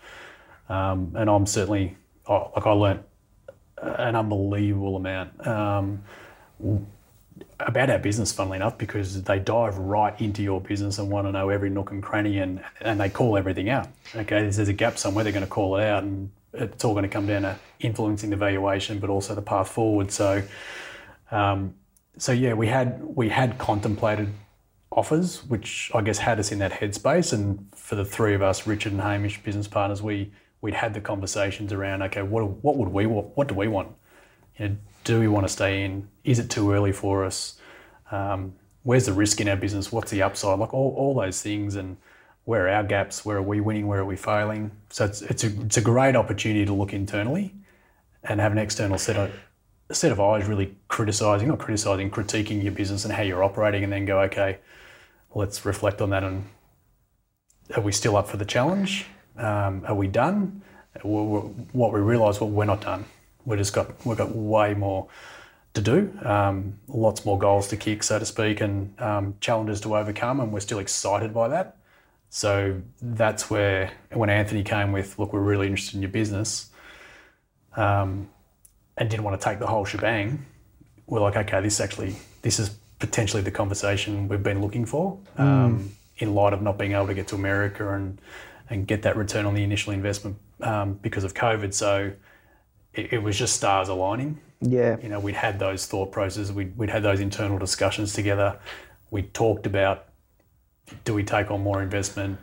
[0.69, 1.97] um, and I'm certainly
[2.29, 3.03] like I learnt
[3.83, 5.47] an unbelievable amount.
[7.67, 11.33] About our business, funnily enough, because they dive right into your business and want to
[11.33, 13.89] know every nook and cranny and, and they call everything out.
[14.15, 17.05] Okay, there's a gap somewhere, they're going to call it out, and it's all going
[17.05, 20.11] to come down to influencing the valuation, but also the path forward.
[20.11, 20.43] So,
[21.31, 21.75] um,
[22.19, 24.33] so yeah, we had we had contemplated
[24.93, 27.33] offers, which I guess had us in that headspace.
[27.33, 31.01] And for the three of us, Richard and Hamish, business partners, we we'd had the
[31.01, 33.37] conversations around okay, what what would we want?
[33.37, 33.89] What do we want?
[34.59, 34.77] You know,
[35.11, 36.09] do we want to stay in?
[36.23, 37.57] Is it too early for us?
[38.13, 39.91] Um, where's the risk in our business?
[39.91, 40.59] What's the upside?
[40.61, 41.97] Like all, all those things, and
[42.45, 43.25] where are our gaps?
[43.25, 43.89] Where are we winning?
[43.89, 44.71] Where are we failing?
[44.89, 47.53] So it's, it's, a, it's a great opportunity to look internally
[48.23, 49.33] and have an external set of,
[49.91, 53.93] set of eyes really criticising, not criticising, critiquing your business and how you're operating, and
[53.93, 54.59] then go, okay,
[55.35, 56.45] let's reflect on that and
[57.75, 59.07] are we still up for the challenge?
[59.37, 60.63] Um, are we done?
[61.03, 63.05] What we realise, well, we're not done
[63.45, 65.09] we just got we've got way more
[65.75, 69.97] to do, um, lots more goals to kick, so to speak, and um, challenges to
[69.97, 71.77] overcome, and we're still excited by that.
[72.29, 76.71] So that's where when Anthony came with, look, we're really interested in your business,
[77.77, 78.29] um,
[78.97, 80.45] and didn't want to take the whole shebang.
[81.07, 85.19] We're like, okay, this actually this is potentially the conversation we've been looking for.
[85.39, 85.89] Mm.
[86.19, 88.21] in light of not being able to get to America and
[88.69, 92.13] and get that return on the initial investment um, because of COVID, so
[92.95, 94.41] it, it was just stars aligning.
[94.61, 94.97] Yeah.
[95.03, 98.59] You know, we'd had those thought processes, we'd, we'd had those internal discussions together.
[99.11, 100.07] We talked about
[101.05, 102.39] do we take on more investment?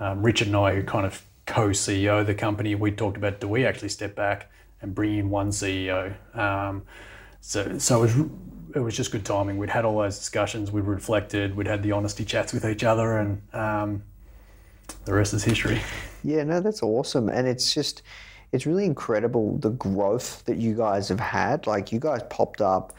[0.00, 3.48] Um, Richard and I, who kind of co CEO the company, we talked about do
[3.48, 4.50] we actually step back
[4.82, 6.14] and bring in one CEO?
[6.36, 6.82] Um,
[7.40, 8.30] so, so it was,
[8.74, 9.56] it was just good timing.
[9.56, 13.18] We'd had all those discussions, we'd reflected, we'd had the honesty chats with each other,
[13.18, 14.02] and um,
[15.04, 15.80] the rest is history.
[16.24, 17.28] Yeah, no, that's awesome.
[17.28, 18.02] And it's just,
[18.52, 21.66] it's really incredible the growth that you guys have had.
[21.66, 22.92] Like you guys popped up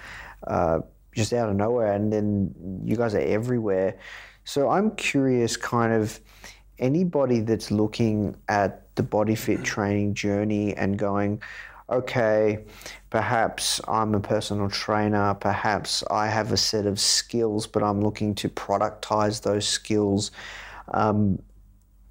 [0.45, 0.79] uh,
[1.15, 3.97] just out of nowhere, and then you guys are everywhere.
[4.43, 6.19] So I'm curious, kind of
[6.79, 11.41] anybody that's looking at the body fit training journey and going,
[11.89, 12.65] okay,
[13.09, 18.35] perhaps I'm a personal trainer, perhaps I have a set of skills, but I'm looking
[18.35, 20.31] to productize those skills.
[20.89, 21.39] Um,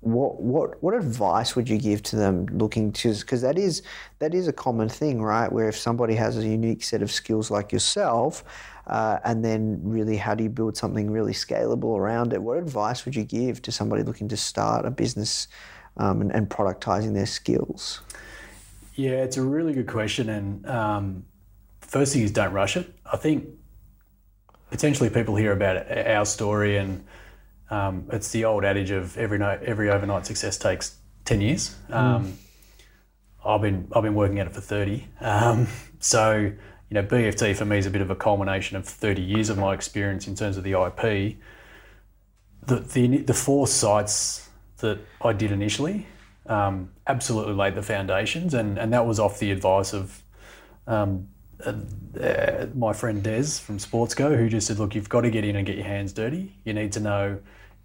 [0.06, 3.82] what what what advice would you give to them looking to because that is
[4.20, 5.50] that is a common thing right?
[5.50, 8.44] Where if somebody has a unique set of skills like yourself
[8.86, 12.40] uh, and then really how do you build something really scalable around it?
[12.40, 15.48] What advice would you give to somebody looking to start a business
[15.96, 18.00] um, and, and, productizing their skills?
[18.94, 21.24] Yeah it's a really good question and um,
[21.80, 22.94] first thing is don't rush it.
[23.10, 23.48] I think
[24.70, 27.04] potentially people hear about our story and
[27.70, 31.74] um, it's the old adage of every night, every overnight success takes ten years.
[31.90, 32.32] Um, mm.
[33.44, 35.08] I've been I've been working at it for thirty.
[35.20, 35.66] Um,
[35.98, 36.52] so
[36.88, 39.58] you know, BFT for me is a bit of a culmination of thirty years of
[39.58, 41.36] my experience in terms of the IP.
[42.66, 44.48] The the, the four sites
[44.78, 46.06] that I did initially
[46.46, 50.22] um, absolutely laid the foundations, and, and that was off the advice of
[50.86, 51.28] um,
[51.64, 51.72] uh,
[52.20, 55.56] uh, my friend Des from Sportsco, who just said, "Look, you've got to get in
[55.56, 56.56] and get your hands dirty.
[56.64, 57.38] You need to know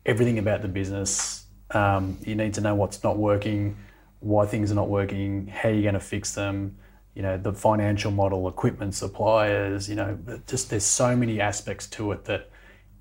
[0.06, 1.46] everything about the business.
[1.72, 3.78] Um, you need to know what's not working,
[4.20, 6.78] why things are not working, how you're going to fix them.
[7.16, 12.12] you know, the financial model, equipment suppliers, you know, just there's so many aspects to
[12.14, 12.50] it that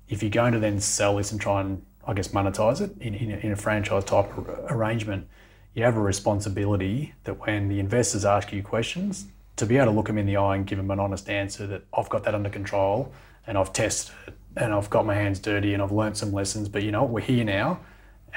[0.09, 3.15] if you're going to then sell this and try and, I guess, monetize it in,
[3.15, 4.29] in, a, in a franchise type
[4.69, 5.27] arrangement,
[5.73, 9.91] you have a responsibility that when the investors ask you questions, to be able to
[9.91, 12.35] look them in the eye and give them an honest answer that I've got that
[12.35, 13.13] under control
[13.47, 16.69] and I've tested it and I've got my hands dirty and I've learned some lessons.
[16.69, 17.79] But you know what, we're here now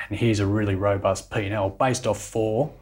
[0.09, 2.73] and here's a really robust P&L based off four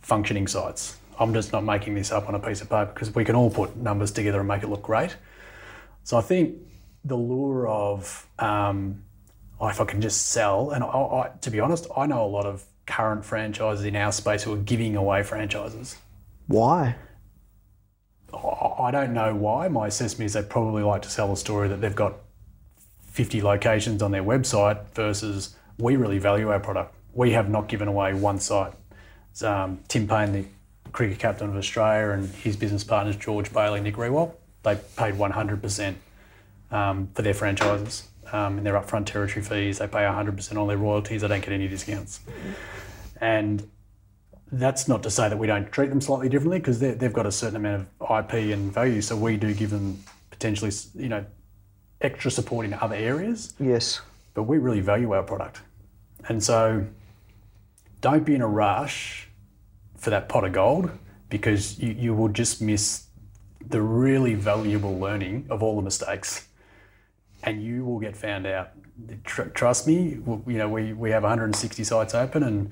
[0.00, 0.96] functioning sites.
[1.18, 3.50] I'm just not making this up on a piece of paper because we can all
[3.50, 5.16] put numbers together and make it look great.
[6.04, 6.56] So I think
[7.04, 9.02] the lure of um,
[9.60, 12.26] oh, if I can just sell, and I, I, to be honest, I know a
[12.26, 15.96] lot of current franchises in our space who are giving away franchises.
[16.46, 16.96] Why?
[18.32, 19.68] I don't know why.
[19.68, 22.14] My assessment is they probably like to sell a story that they've got
[23.20, 26.94] 50 locations on their website versus we really value our product.
[27.12, 28.72] We have not given away one site.
[29.44, 30.44] Um, Tim Paine, the
[30.90, 35.94] cricket captain of Australia, and his business partners, George Bailey, Nick Riewoldt, they paid 100%
[36.70, 39.80] um, for their franchises um, in their upfront territory fees.
[39.80, 41.20] They pay 100% on their royalties.
[41.20, 42.20] They don't get any discounts.
[43.20, 43.68] And
[44.50, 47.32] that's not to say that we don't treat them slightly differently because they've got a
[47.32, 49.02] certain amount of IP and value.
[49.02, 51.26] So we do give them potentially, you know,
[52.00, 53.54] extra support in other areas.
[53.58, 54.00] Yes.
[54.34, 55.60] But we really value our product.
[56.28, 56.86] And so
[58.00, 59.28] don't be in a rush
[59.96, 60.90] for that pot of gold
[61.28, 63.06] because you, you will just miss
[63.66, 66.48] the really valuable learning of all the mistakes
[67.42, 68.70] and you will get found out.
[69.24, 72.70] Tr- trust me, you know, we, we have 160 sites open and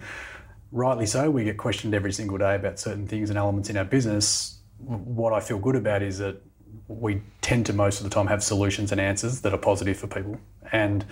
[0.73, 3.85] rightly so, we get questioned every single day about certain things and elements in our
[3.85, 4.59] business.
[4.79, 6.41] What I feel good about is that
[6.89, 10.07] we tend to most of the time have solutions and answers that are positive for
[10.07, 10.41] people.
[10.73, 11.05] And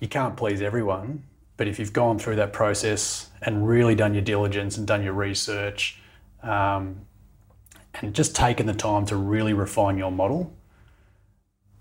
[0.00, 1.24] you can't please everyone,
[1.56, 5.12] but if you've gone through that process and really done your diligence and done your
[5.12, 6.00] research,
[6.42, 7.00] um,
[7.94, 10.52] and just taken the time to really refine your model,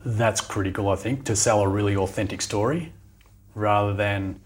[0.03, 2.93] that's critical, I think, to sell a really authentic story
[3.53, 4.41] rather than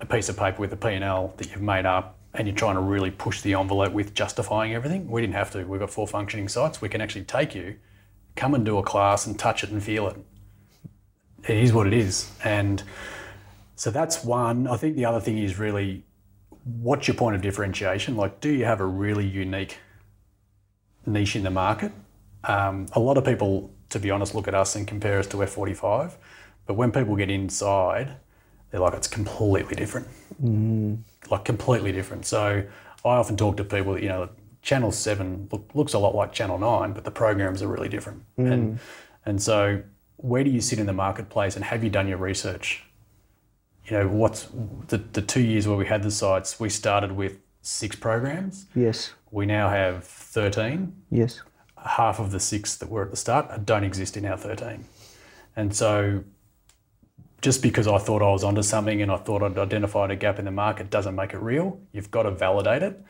[0.00, 2.80] a piece of paper with a P&L that you've made up and you're trying to
[2.80, 5.10] really push the envelope with justifying everything.
[5.10, 5.64] We didn't have to.
[5.64, 6.80] We've got four functioning sites.
[6.80, 7.76] We can actually take you,
[8.34, 10.16] come and do a class and touch it and feel it.
[11.48, 12.30] It is what it is.
[12.44, 12.82] And
[13.74, 14.66] so that's one.
[14.66, 16.04] I think the other thing is really
[16.66, 18.16] what's your point of differentiation?
[18.16, 19.78] Like, do you have a really unique
[21.06, 21.92] niche in the market?
[22.44, 25.36] Um, a lot of people, to be honest, look at us and compare us to
[25.36, 26.14] F45.
[26.66, 28.16] But when people get inside,
[28.70, 30.08] they're like, it's completely different.
[30.42, 30.98] Mm.
[31.30, 32.26] Like, completely different.
[32.26, 32.64] So
[33.04, 34.28] I often talk to people that, you know,
[34.62, 38.22] Channel 7 look, looks a lot like Channel 9, but the programs are really different.
[38.36, 38.52] Mm.
[38.52, 38.78] And,
[39.24, 39.82] and so,
[40.16, 42.82] where do you sit in the marketplace and have you done your research?
[43.84, 44.48] You know, what's
[44.88, 48.66] the, the two years where we had the sites, we started with six programs.
[48.74, 49.12] Yes.
[49.30, 50.94] We now have 13.
[51.10, 51.42] Yes.
[51.84, 54.84] Half of the six that were at the start don't exist in our 13.
[55.54, 56.24] And so
[57.46, 60.40] just because I thought I was onto something and I thought I'd identified a gap
[60.40, 61.78] in the market doesn't make it real.
[61.92, 63.00] You've got to validate it.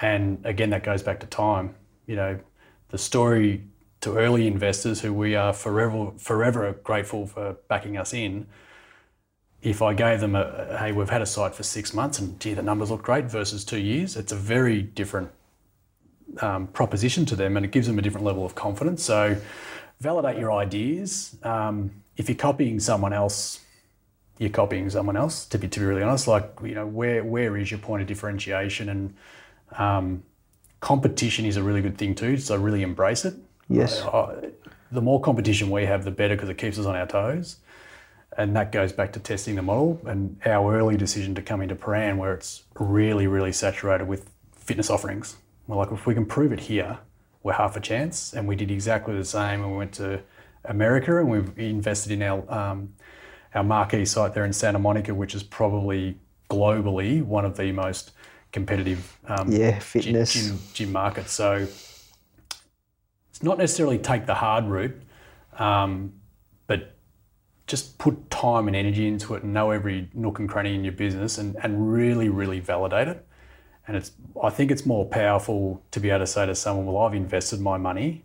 [0.00, 1.74] And again, that goes back to time.
[2.06, 2.38] You know,
[2.90, 3.64] the story
[4.02, 8.46] to early investors who we are forever, forever grateful for backing us in.
[9.62, 12.54] If I gave them a, hey, we've had a site for six months and gee,
[12.54, 15.28] the numbers look great versus two years, it's a very different
[16.40, 19.02] um, proposition to them and it gives them a different level of confidence.
[19.02, 19.36] So
[19.98, 21.36] validate your ideas.
[21.42, 23.58] Um, if you're copying someone else,
[24.38, 25.46] you're copying someone else.
[25.46, 28.08] To be to be really honest, like you know, where where is your point of
[28.08, 28.88] differentiation?
[28.88, 29.14] And
[29.78, 30.22] um,
[30.80, 32.36] competition is a really good thing too.
[32.36, 33.34] So really embrace it.
[33.68, 34.02] Yes.
[34.02, 34.50] Uh,
[34.90, 37.56] the more competition we have, the better because it keeps us on our toes.
[38.36, 41.74] And that goes back to testing the model and our early decision to come into
[41.74, 45.36] Prahran, where it's really, really saturated with fitness offerings.
[45.66, 46.98] We're like, if we can prove it here,
[47.42, 48.32] we're half a chance.
[48.32, 50.22] And we did exactly the same when we went to
[50.64, 52.94] America and we've invested in our um,
[53.54, 56.18] our marquee site there in Santa Monica, which is probably
[56.50, 58.12] globally one of the most
[58.52, 61.32] competitive um, yeah fitness gym, gym, markets.
[61.32, 61.66] So
[63.30, 65.00] it's not necessarily take the hard route,
[65.58, 66.12] um,
[66.66, 66.94] but
[67.66, 70.92] just put time and energy into it and know every nook and cranny in your
[70.92, 73.26] business and, and really, really validate it.
[73.86, 74.12] And it's
[74.42, 77.60] I think it's more powerful to be able to say to someone, well, I've invested
[77.60, 78.24] my money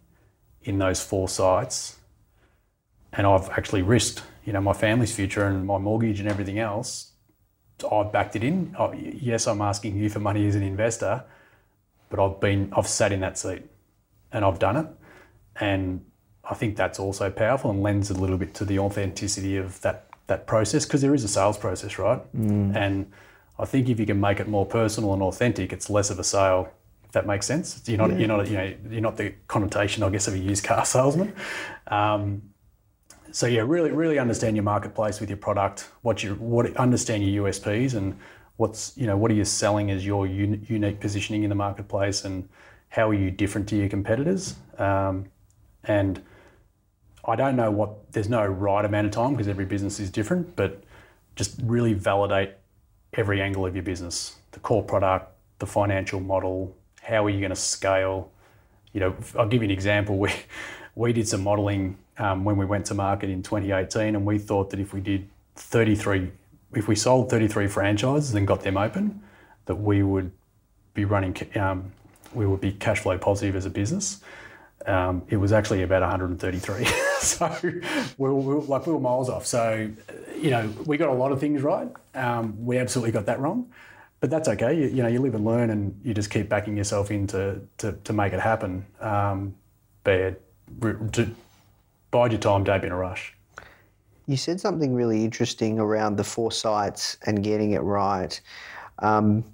[0.62, 1.98] in those four sites
[3.14, 7.12] and I've actually risked you know, my family's future and my mortgage and everything else,
[7.92, 8.74] I've backed it in.
[8.80, 11.26] I, yes, I'm asking you for money as an investor,
[12.10, 13.64] but I've been, I've sat in that seat
[14.32, 14.88] and I've done it.
[15.60, 16.06] And
[16.50, 20.08] I think that's also powerful and lends a little bit to the authenticity of that,
[20.28, 22.22] that process because there is a sales process, right?
[22.34, 22.74] Mm.
[22.74, 23.12] And
[23.60, 26.24] I think if you can make it more personal and authentic, it's less of a
[26.24, 26.72] sale
[27.04, 27.84] if that makes sense.
[27.86, 30.64] You're not, you're not, you know, you're not the connotation, I guess, of a used
[30.64, 31.34] car salesman.
[31.88, 32.54] Um,
[33.32, 35.90] so yeah, really, really understand your marketplace with your product.
[36.02, 38.18] What you, what understand your USPs and
[38.58, 42.26] what's, you know, what are you selling as your un, unique positioning in the marketplace,
[42.26, 42.48] and
[42.90, 44.56] how are you different to your competitors?
[44.78, 45.26] Um,
[45.84, 46.22] and
[47.26, 48.12] I don't know what.
[48.14, 50.84] There's no right amount of time because every business is different, but
[51.36, 52.52] just really validate
[53.14, 57.52] every angle of your business the core product, the financial model, how are you going
[57.52, 58.32] to scale?
[58.92, 60.18] You know, I'll give you an example.
[60.28, 60.32] We,
[60.96, 64.70] we did some modeling um, when we went to market in 2018, and we thought
[64.72, 66.32] that if we did 33,
[66.74, 69.22] if we sold 33 franchises and got them open,
[69.66, 70.32] that we would
[70.94, 71.92] be running, um,
[72.34, 74.22] we would be cash flow positive as a business.
[74.86, 76.86] Um, it was actually about 133.
[77.20, 77.82] so we
[78.18, 79.46] were, we were, like we were miles off.
[79.46, 79.90] So,
[80.40, 81.90] you know, we got a lot of things right.
[82.16, 83.72] Um, we absolutely got that wrong,
[84.20, 84.76] but that's okay.
[84.76, 87.62] You, you, know, you live and learn, and you just keep backing yourself in to
[87.80, 88.86] to, to make it happen.
[89.02, 89.56] Um,
[90.04, 90.42] but
[91.14, 91.30] to
[92.12, 93.36] bide your time, don't be in a rush.
[94.26, 98.40] You said something really interesting around the four sites and getting it right.
[99.00, 99.46] Um,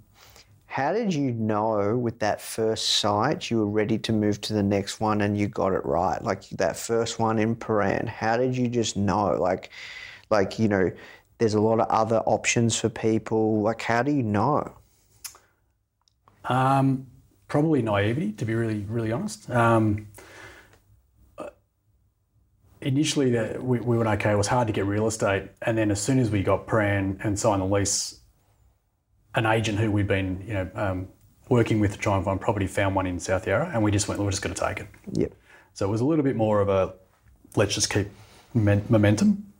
[0.65, 4.63] how did you know with that first site you were ready to move to the
[4.63, 6.19] next one and you got it right?
[6.23, 9.35] Like that first one in Prahran, how did you just know?
[9.39, 9.69] Like,
[10.31, 10.91] like you know,
[11.37, 13.61] there's a lot of other options for people.
[13.61, 14.73] Like, how do you know?
[16.45, 17.05] Um,
[17.47, 19.49] probably naivety, to be really, really honest.
[19.51, 20.07] Um,
[22.83, 24.31] initially, the, we, we went okay.
[24.31, 27.23] It was hard to get real estate, and then as soon as we got Prahran
[27.23, 28.19] and signed the lease,
[29.35, 31.07] an agent who we'd been, you know, um,
[31.49, 34.07] working with to try and find property found one in South Yarra, and we just
[34.07, 34.87] went, we're just going to take it.
[35.13, 35.33] Yep.
[35.73, 36.93] So it was a little bit more of a
[37.55, 38.07] let's just keep
[38.53, 39.51] momentum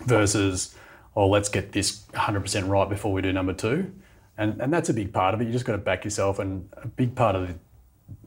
[0.00, 0.74] versus
[1.14, 3.92] oh let's get this 100% right before we do number two,
[4.38, 5.46] and and that's a big part of it.
[5.46, 7.54] You just got to back yourself, and a big part of the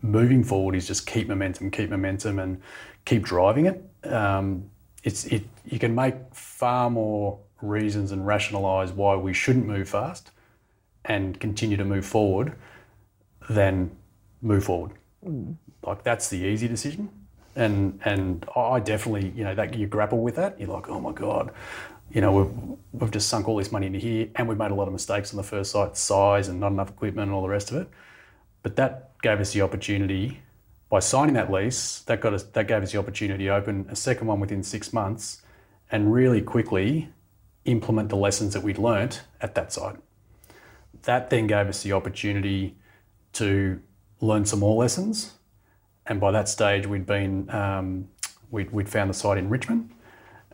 [0.01, 2.61] moving forward is just keep momentum, keep momentum, and
[3.05, 3.88] keep driving it.
[4.03, 4.69] Um,
[5.03, 10.31] it's it you can make far more reasons and rationalise why we shouldn't move fast
[11.05, 12.55] and continue to move forward
[13.49, 13.91] than
[14.41, 14.91] move forward.
[15.25, 15.55] Mm.
[15.83, 17.09] Like that's the easy decision.
[17.55, 20.59] And and I definitely, you know, that you grapple with that.
[20.59, 21.51] You're like, oh my God,
[22.11, 24.75] you know, we've, we've just sunk all this money into here and we've made a
[24.75, 27.49] lot of mistakes on the first site, size and not enough equipment and all the
[27.49, 27.89] rest of it.
[28.63, 30.39] But that gave us the opportunity
[30.89, 33.95] by signing that lease, that got us that gave us the opportunity to open a
[33.95, 35.41] second one within six months
[35.91, 37.09] and really quickly
[37.65, 39.97] implement the lessons that we'd learnt at that site
[41.03, 42.75] that then gave us the opportunity
[43.33, 43.79] to
[44.21, 45.33] learn some more lessons.
[46.05, 48.07] And by that stage, we'd been um,
[48.51, 49.91] we'd, we'd found the site in Richmond,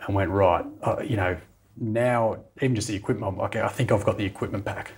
[0.01, 0.65] and went right.
[0.81, 1.37] Uh, you know,
[1.77, 3.39] now even just the equipment.
[3.39, 4.91] I'm I think I've got the equipment pack.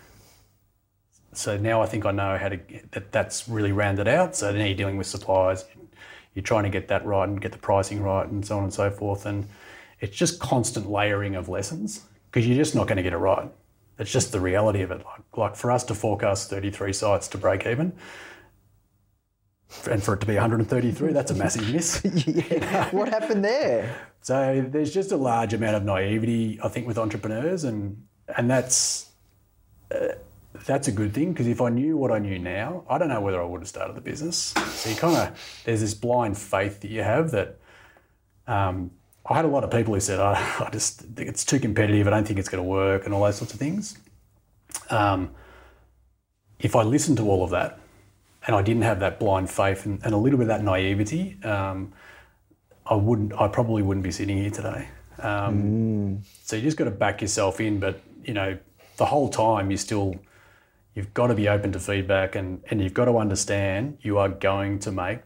[1.38, 3.12] So now I think I know how to get that.
[3.12, 4.36] That's really rounded out.
[4.36, 5.66] So now you're dealing with suppliers.
[6.34, 8.74] You're trying to get that right and get the pricing right, and so on and
[8.74, 9.26] so forth.
[9.26, 9.48] And
[10.00, 13.50] it's just constant layering of lessons because you're just not going to get it right.
[14.00, 15.04] It's just the reality of it.
[15.04, 17.94] Like, like for us to forecast 33 sites to break even,
[19.90, 22.02] and for it to be 133, that's a massive miss.
[22.26, 22.90] yeah.
[22.92, 23.96] What happened there?
[24.22, 28.04] So there's just a large amount of naivety, I think, with entrepreneurs, and
[28.38, 29.10] and that's
[29.92, 30.10] uh,
[30.66, 33.22] that's a good thing because if I knew what I knew now, I don't know
[33.22, 34.54] whether I would have started the business.
[34.72, 37.60] So you kind of there's this blind faith that you have that.
[38.48, 38.92] Um,
[39.30, 40.34] I had a lot of people who said, oh,
[40.66, 42.08] I just think it's too competitive.
[42.08, 43.98] I don't think it's going to work, and all those sorts of things.
[44.90, 45.32] Um,
[46.60, 47.80] if I listened to all of that,
[48.46, 51.38] and I didn't have that blind faith and, and a little bit of that naivety,
[51.44, 51.94] um,
[52.86, 53.34] I wouldn't.
[53.40, 54.88] I probably wouldn't be sitting here today.
[55.20, 56.22] Um, mm.
[56.44, 58.58] So you just got to back yourself in, but you know,
[58.98, 60.16] the whole time you're still,
[60.98, 64.30] you've got to be open to feedback, and and you've got to understand you are
[64.30, 65.20] going to make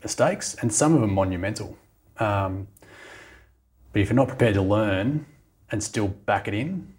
[0.00, 1.76] mistakes, and some of them monumental.
[2.18, 2.68] Um,
[3.92, 5.26] but if you're not prepared to learn
[5.72, 6.94] and still back it in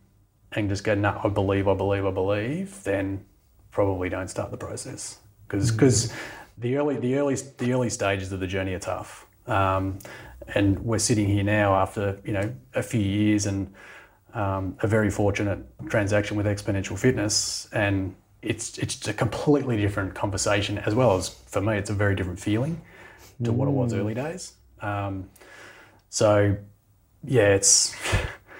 [0.52, 3.24] and just go, no, I believe, I believe, I believe, then
[3.72, 6.16] probably don't start the process because because mm.
[6.58, 9.28] the early the early the early stages of the journey are tough.
[9.48, 10.00] Um,
[10.56, 13.74] and we're sitting here now after you know a few years and
[14.34, 15.60] um, a very fortunate
[15.90, 21.62] transaction with Xponential Fitness, and it's it's a completely different conversation as well as for
[21.62, 22.82] me, it's a very different feeling
[23.44, 23.56] to mm.
[23.56, 23.98] what it was mm.
[23.98, 24.54] early days.
[24.82, 25.30] Um,
[26.10, 26.56] so
[27.24, 27.96] yeah, it's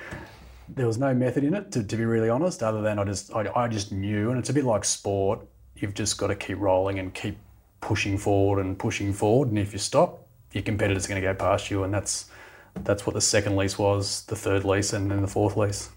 [0.70, 3.34] there was no method in it to, to be really honest, other than I just
[3.34, 5.46] I, I just knew, and it's a bit like sport.
[5.76, 7.38] You've just got to keep rolling and keep
[7.80, 11.34] pushing forward and pushing forward, and if you stop, your competitor's are going to go
[11.34, 12.30] past you, and that's
[12.84, 15.90] that's what the second lease was, the third lease, and then the fourth lease.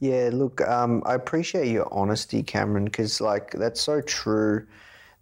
[0.00, 4.66] Yeah, look, um, I appreciate your honesty, Cameron, because like that's so true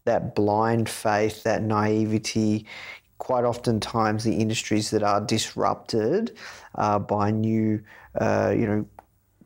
[0.05, 2.67] that blind faith, that naivety.
[3.19, 6.37] Quite oftentimes, the industries that are disrupted
[6.75, 7.83] uh, by new,
[8.21, 8.87] uh, you know,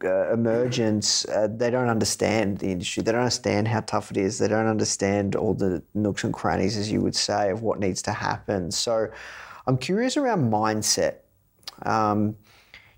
[0.03, 3.03] uh, emergence, uh, they don't understand the industry.
[3.03, 4.39] They don't understand how tough it is.
[4.39, 8.01] They don't understand all the nooks and crannies, as you would say, of what needs
[8.03, 8.71] to happen.
[8.71, 9.09] So,
[9.69, 11.17] I'm curious around mindset.
[11.83, 12.37] Um,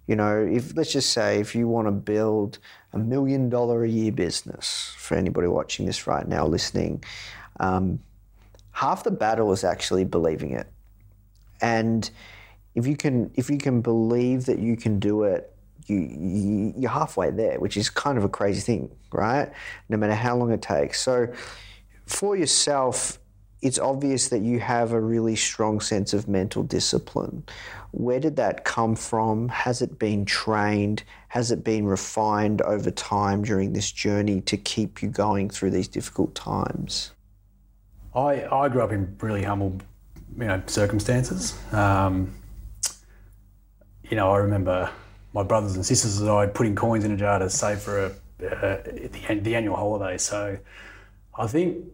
[0.07, 2.59] you know, if let's just say if you want to build
[2.93, 7.03] a million dollar a year business for anybody watching this right now, listening,
[7.59, 7.99] um,
[8.71, 10.68] half the battle is actually believing it.
[11.61, 12.09] And
[12.77, 15.53] if you can, if you can believe that you can do it,
[15.87, 19.51] you, you you're halfway there, which is kind of a crazy thing, right?
[19.89, 21.01] No matter how long it takes.
[21.01, 21.33] So,
[22.07, 23.20] for yourself,
[23.63, 27.45] it's obvious that you have a really strong sense of mental discipline.
[27.93, 29.49] Where did that come from?
[29.49, 31.03] Has it been trained?
[31.29, 35.89] Has it been refined over time during this journey to keep you going through these
[35.89, 37.13] difficult times?
[38.15, 39.79] I, I grew up in really humble,
[40.37, 41.59] you know, circumstances.
[41.73, 42.33] Um,
[44.09, 44.91] you know, I remember
[45.33, 48.07] my brothers and sisters and I putting coins in a jar to save for a,
[48.47, 50.17] uh, the, the annual holiday.
[50.19, 50.59] So
[51.39, 51.85] I think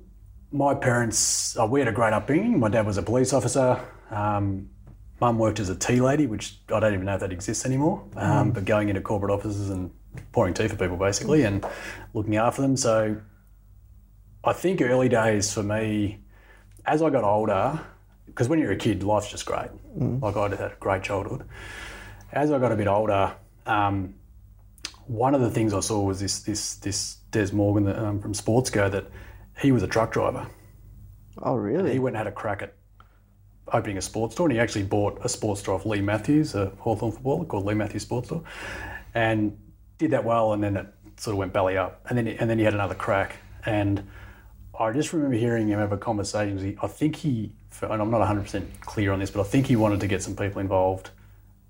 [0.53, 2.59] my parents, uh, we had a great upbringing.
[2.59, 3.81] My dad was a police officer.
[4.11, 4.71] Um,
[5.21, 8.05] Mum worked as a tea lady, which I don't even know if that exists anymore.
[8.17, 9.91] Um, But going into corporate offices and
[10.33, 11.65] pouring tea for people, basically, and
[12.13, 12.77] looking after them.
[12.77, 13.17] So
[14.45, 16.21] I think early days for me,
[16.85, 17.81] as I got older,
[18.27, 19.71] because when you're a kid, life's just great.
[19.97, 21.45] Like I had a great childhood.
[22.33, 23.35] As I got a bit older,
[23.65, 24.15] um,
[25.07, 28.35] one of the things I saw was this this this Des Morgan that, um, from
[28.35, 29.07] Sportsco that
[29.59, 30.47] he was a truck driver.
[31.43, 31.93] Oh, really?
[31.93, 32.75] He went and had a crack at
[33.73, 36.67] opening a sports store, and he actually bought a sports store off Leigh Matthews, a
[36.79, 38.43] Hawthorn footballer called Leigh Matthews Sports Store,
[39.15, 39.59] and
[39.99, 40.87] did that well, and then it
[41.17, 44.07] sort of went belly up, and then and then he had another crack, and
[44.79, 46.59] I just remember hearing him have a conversation.
[46.59, 47.53] He, I think he,
[47.83, 50.37] and I'm not 100% clear on this, but I think he wanted to get some
[50.37, 51.11] people involved,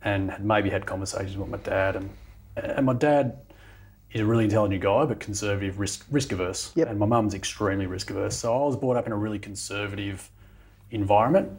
[0.03, 2.11] and had maybe had conversations with my dad, and
[2.57, 3.39] and my dad
[4.17, 6.73] is a really intelligent guy, but conservative, risk risk averse.
[6.75, 6.89] Yep.
[6.89, 8.35] And my mum's extremely risk averse.
[8.37, 10.31] So I was brought up in a really conservative
[10.91, 11.53] environment,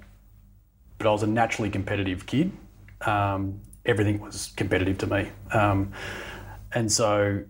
[0.98, 2.52] but I was a naturally competitive kid.
[3.02, 5.30] Um, everything was competitive to me.
[5.52, 5.94] Um,
[6.74, 7.44] and so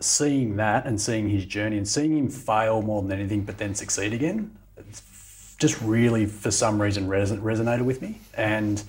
[0.00, 3.74] seeing that and seeing his journey and seeing him fail more than anything, but then
[3.74, 8.18] succeed again, it's just really, for some reason, reson- resonated with me.
[8.34, 8.82] And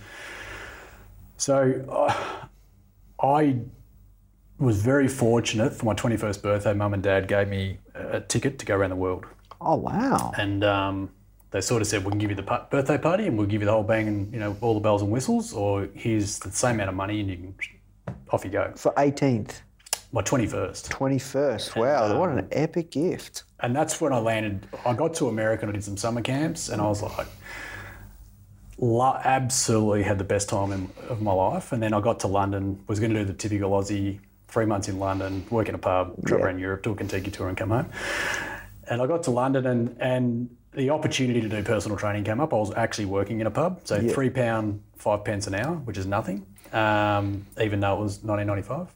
[1.36, 2.48] so uh,
[3.22, 3.60] I
[4.60, 6.74] was very fortunate for my 21st birthday.
[6.74, 9.26] Mum and dad gave me a ticket to go around the world.
[9.62, 10.32] Oh, wow.
[10.38, 11.10] And um,
[11.52, 13.66] they sort of said, we can give you the birthday party and we'll give you
[13.66, 16.76] the whole bang and, you know, all the bells and whistles, or here's the same
[16.76, 17.56] amount of money and you can,
[18.32, 18.72] off you go.
[18.76, 19.62] For 18th,
[20.12, 20.90] My 21st.
[20.90, 21.76] 21st.
[21.76, 23.44] Wow, what an epic gift.
[23.60, 24.68] And that's when I landed.
[24.86, 27.28] I got to America and I did some summer camps, and I was like,
[29.26, 31.72] absolutely had the best time in, of my life.
[31.72, 34.88] And then I got to London, was going to do the typical Aussie three months
[34.88, 36.46] in London, work in a pub, travel Yeah.
[36.46, 37.90] around Europe, do a Contiki tour, and come home.
[38.90, 42.54] And I got to London, and and the opportunity to do personal training came up.
[42.54, 45.98] I was actually working in a pub, so three pound five pence an hour, which
[45.98, 48.94] is nothing, um, even though it was 1995.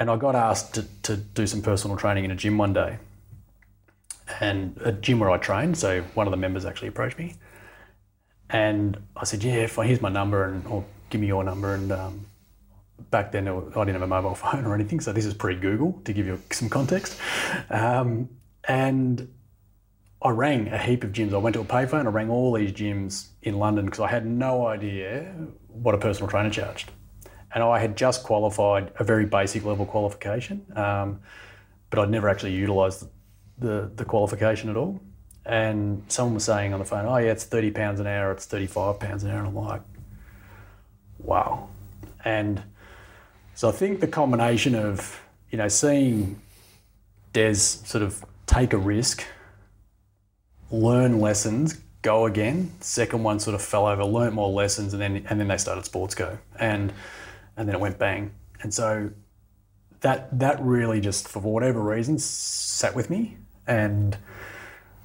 [0.00, 2.98] And I got asked to, to do some personal training in a gym one day
[4.40, 5.76] and a gym where I trained.
[5.76, 7.34] So one of the members actually approached me,
[8.50, 11.92] and I said, "Yeah, fine, here's my number, and or give me your number." And
[11.92, 12.26] um,
[13.10, 16.12] back then, I didn't have a mobile phone or anything, so this is pre-Google to
[16.12, 17.18] give you some context.
[17.70, 18.28] Um,
[18.64, 19.32] and
[20.20, 21.32] I rang a heap of gyms.
[21.32, 22.06] I went to a payphone.
[22.06, 25.32] I rang all these gyms in London because I had no idea
[25.68, 26.90] what a personal trainer charged,
[27.54, 31.20] and I had just qualified a very basic level qualification, um,
[31.90, 33.04] but I'd never actually utilised
[33.58, 35.00] the, the qualification at all.
[35.46, 38.32] And someone was saying on the phone, "Oh yeah, it's thirty pounds an hour.
[38.32, 39.82] It's thirty-five pounds an hour." And I'm like,
[41.18, 41.68] "Wow!"
[42.24, 42.62] And
[43.58, 46.40] so I think the combination of you know seeing
[47.32, 49.26] Des sort of take a risk,
[50.70, 52.70] learn lessons, go again.
[52.78, 55.82] Second one sort of fell over, learnt more lessons, and then and then they started
[55.82, 56.92] Sportsco, and
[57.56, 58.30] and then it went bang.
[58.62, 59.10] And so
[60.02, 64.16] that that really just for whatever reason sat with me, and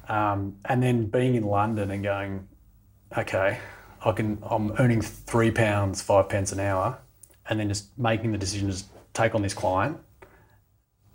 [0.08, 2.46] um, and then being in London and going,
[3.18, 3.58] okay,
[4.04, 7.00] I can I'm earning three pounds five pence an hour,
[7.48, 8.82] and then just making the decision to
[9.12, 9.98] take on this client.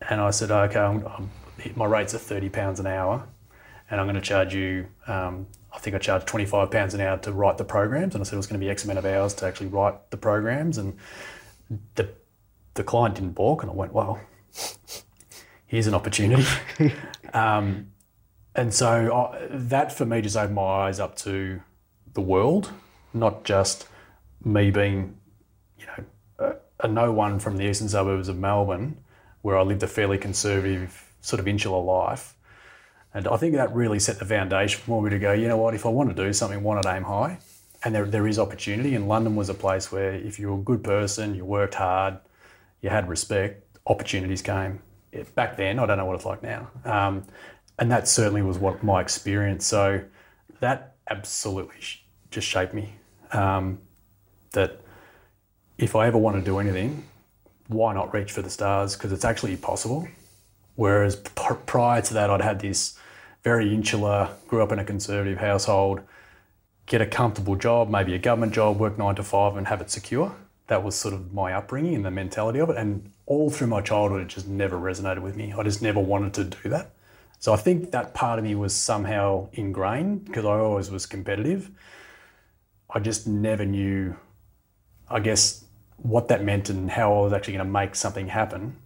[0.09, 1.29] And I said, okay, I'm, I'm,
[1.75, 3.27] my rates are thirty pounds an hour,
[3.89, 4.87] and I'm going to charge you.
[5.07, 8.21] Um, I think I charged twenty five pounds an hour to write the programs, and
[8.21, 10.17] I said it was going to be X amount of hours to actually write the
[10.17, 10.97] programs, and
[11.95, 12.09] the
[12.75, 14.19] the client didn't balk, and I went, well,
[15.67, 16.45] here's an opportunity.
[17.33, 17.91] um,
[18.55, 21.61] and so I, that for me just opened my eyes up to
[22.13, 22.71] the world,
[23.13, 23.87] not just
[24.43, 25.17] me being,
[26.79, 28.97] a, no one from the eastern suburbs of Melbourne,
[29.41, 32.35] where I lived a fairly conservative sort of insular life.
[33.13, 35.73] And I think that really set the foundation for me to go, you know what,
[35.73, 37.39] if I want to do something, want to aim high?
[37.83, 38.93] And there, there is opportunity.
[38.93, 42.17] And London was a place where if you were a good person, you worked hard,
[42.81, 44.81] you had respect, opportunities came.
[45.33, 46.69] Back then, I don't know what it's like now.
[46.85, 47.25] Um,
[47.79, 49.65] and that certainly was what my experience.
[49.65, 50.03] So
[50.59, 51.77] that absolutely
[52.29, 52.93] just shaped me.
[53.31, 53.79] Um,
[54.51, 54.81] that
[55.79, 57.05] if I ever want to do anything,
[57.67, 58.95] why not reach for the stars?
[58.95, 60.07] Because it's actually possible.
[60.75, 62.97] Whereas prior to that, I'd had this
[63.43, 66.01] very insular, grew up in a conservative household,
[66.85, 69.89] get a comfortable job, maybe a government job, work nine to five and have it
[69.89, 70.35] secure.
[70.67, 72.77] That was sort of my upbringing and the mentality of it.
[72.77, 75.53] And all through my childhood, it just never resonated with me.
[75.57, 76.91] I just never wanted to do that.
[77.39, 81.71] So I think that part of me was somehow ingrained because I always was competitive.
[82.89, 84.17] I just never knew,
[85.09, 85.63] I guess,
[86.01, 88.77] what that meant and how I was actually going to make something happen.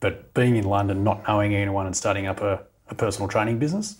[0.00, 3.96] But being in London, not knowing anyone and starting up a, a personal training business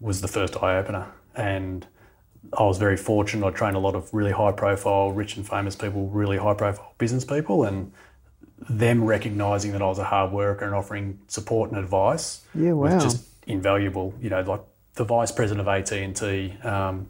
[0.00, 1.06] was the first eye opener.
[1.34, 1.86] And
[2.56, 3.44] I was very fortunate.
[3.46, 6.94] I trained a lot of really high profile, rich and famous people, really high profile
[6.98, 7.92] business people, and
[8.68, 12.94] them recognizing that I was a hard worker and offering support and advice Yeah, wow.
[12.94, 14.14] was just invaluable.
[14.20, 14.62] You know, like
[14.94, 17.08] the vice president of AT and T, um,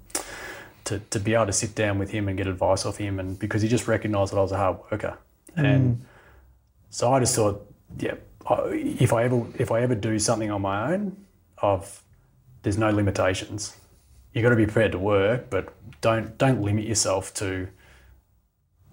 [0.86, 3.38] to to be able to sit down with him and get advice off him, and
[3.38, 5.18] because he just recognised that I was a hard worker,
[5.56, 5.64] mm.
[5.64, 6.04] and
[6.90, 7.64] so I just thought,
[7.98, 8.14] yeah,
[8.48, 11.16] I- if I ever if I ever do something on my own,
[11.62, 12.02] I've
[12.62, 13.76] there's no limitations.
[14.32, 17.68] you've got to be prepared to work, but don't don't limit yourself to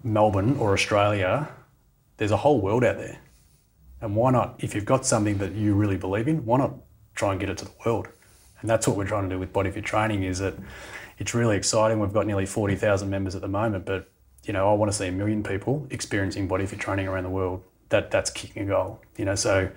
[0.02, 1.48] Melbourne or Australia.
[2.16, 3.18] There's a whole world out there.
[4.00, 6.74] And why not, if you've got something that you really believe in, why not
[7.14, 8.08] try and get it to the world?
[8.60, 10.54] And that's what we're trying to do with Body Fit Training is that
[11.18, 12.00] it's really exciting.
[12.00, 14.08] We've got nearly 40,000 members at the moment, but
[14.44, 17.30] you know, I want to see a million people experiencing body fit training around the
[17.30, 17.62] world.
[17.88, 19.00] That that's kicking a goal.
[19.16, 19.70] You know, so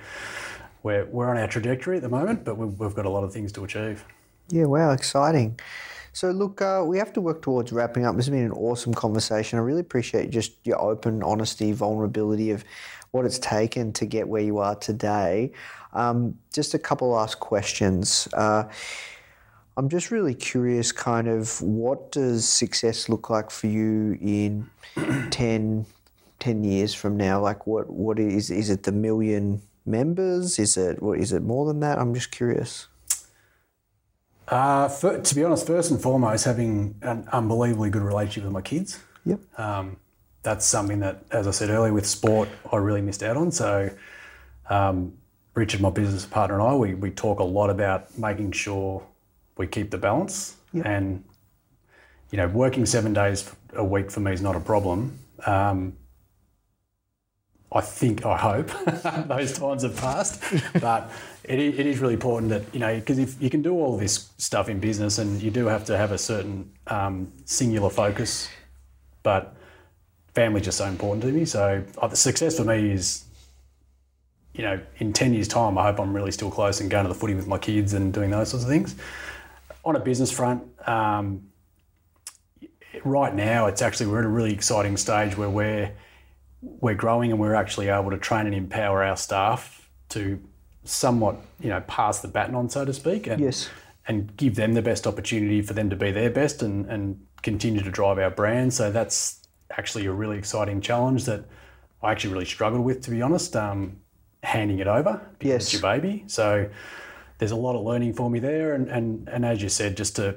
[0.83, 3.31] we're we're on our trajectory at the moment, but we've, we've got a lot of
[3.33, 4.05] things to achieve.
[4.49, 5.59] Yeah, wow, exciting.
[6.13, 8.15] So, look, uh, we have to work towards wrapping up.
[8.15, 9.59] This has been an awesome conversation.
[9.59, 12.63] I really appreciate just your open honesty, vulnerability of
[13.11, 15.51] what it's taken to get where you are today.
[15.93, 18.27] Um, just a couple last questions.
[18.33, 18.63] Uh,
[19.77, 24.67] I'm just really curious, kind of, what does success look like for you in
[25.29, 25.85] 10,
[26.39, 27.39] 10 years from now?
[27.39, 30.57] Like, what, what is, is it the million members?
[30.57, 31.99] Is it, what, is it more than that?
[31.99, 32.87] I'm just curious.
[34.47, 38.61] Uh, fir- to be honest, first and foremost, having an unbelievably good relationship with my
[38.61, 38.99] kids.
[39.25, 39.59] Yep.
[39.59, 39.97] Um,
[40.41, 43.51] that's something that, as I said earlier, with sport, I really missed out on.
[43.51, 43.91] So,
[44.71, 45.13] um,
[45.53, 49.03] Richard, my business partner, and I, we, we talk a lot about making sure
[49.57, 50.55] we keep the balance.
[50.83, 51.23] And,
[52.31, 55.19] you know, working seven days a week for me is not a problem.
[55.45, 55.93] Um,
[57.71, 58.71] I think, I hope
[59.27, 60.41] those times have passed,
[60.81, 61.11] but
[61.43, 64.29] it, it is really important that, you know, because if you can do all this
[64.37, 68.49] stuff in business and you do have to have a certain um, singular focus,
[69.21, 69.55] but
[70.33, 71.43] family's just so important to me.
[71.43, 73.25] So uh, the success for me is,
[74.53, 77.09] you know, in 10 years' time, I hope I'm really still close and going to
[77.09, 78.95] the footy with my kids and doing those sorts of things.
[79.87, 81.47] On a business front, um,
[83.05, 85.93] right now it's actually we're at a really exciting stage where we're
[86.61, 90.41] we're growing and we're actually able to train and empower our staff to
[90.83, 93.69] somewhat you know pass the baton on so to speak and Yes.
[94.09, 97.81] and give them the best opportunity for them to be their best and and continue
[97.81, 101.45] to drive our brand so that's actually a really exciting challenge that
[102.03, 103.97] I actually really struggled with to be honest um,
[104.43, 105.63] handing it over because Yes.
[105.63, 106.69] it's your baby so
[107.37, 108.73] there's a lot of learning for me there.
[108.73, 110.35] And and, and as you said just to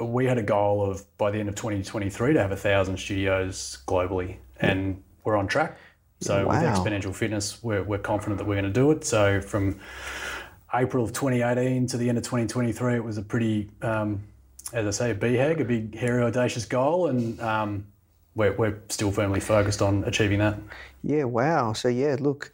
[0.00, 3.78] we had a goal of by the end of 2023 to have a thousand studios
[3.86, 4.36] globally.
[4.60, 5.78] And we're on track.
[6.20, 9.04] So with Xponential fitness we're, we're confident that we're going to do it.
[9.04, 9.78] So from
[10.74, 14.22] april of 2018 to the end of 2023 it was a pretty um,
[14.74, 17.06] as i say a BHAG, a big hairy audacious goal.
[17.06, 17.86] And um,
[18.34, 20.58] we're, we're still firmly focused on achieving that.
[21.02, 21.72] Yeah, wow.
[21.72, 22.52] So yeah, look,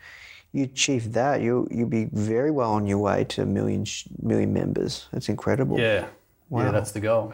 [0.55, 1.43] you achieve that.
[1.43, 3.85] You you'll be very well on your way to a million
[4.53, 5.09] members.
[5.13, 5.79] That's incredible.
[5.79, 6.07] yeah
[6.51, 6.65] Wow.
[6.65, 7.33] yeah that's the goal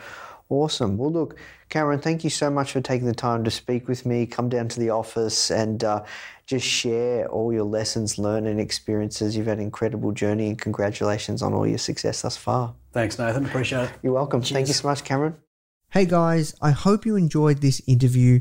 [0.53, 0.99] Awesome.
[0.99, 1.37] Well, look,
[1.69, 4.27] Cameron, thank you so much for taking the time to speak with me.
[4.27, 6.03] Come down to the office and uh,
[6.45, 9.37] just share all your lessons learned and experiences.
[9.37, 12.75] You've had an incredible journey, and congratulations on all your success thus far.
[12.93, 14.43] thanks nathan appreciate it You're welcome.
[14.43, 15.37] Thank you so much, Cameron.
[15.91, 18.41] Hey guys, I hope you enjoyed this interview.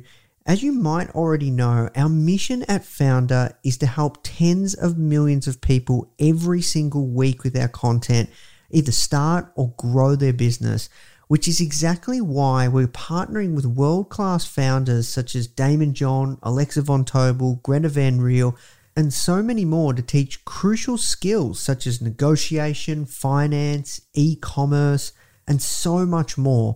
[0.50, 5.48] As you might already know, our mission at Foundr is to help tens of millions
[5.48, 8.32] of people every single week with our content.
[8.72, 10.90] either start or grow their business,
[11.28, 16.82] which is exactly why we're partnering with world class founders such as Daymond John, Alexa
[16.82, 18.58] Von Tobel, Greta Van Riel,
[18.96, 25.12] and so many more to teach crucial skills such as negotiation, finance, e commerce,
[25.48, 26.76] and so much more.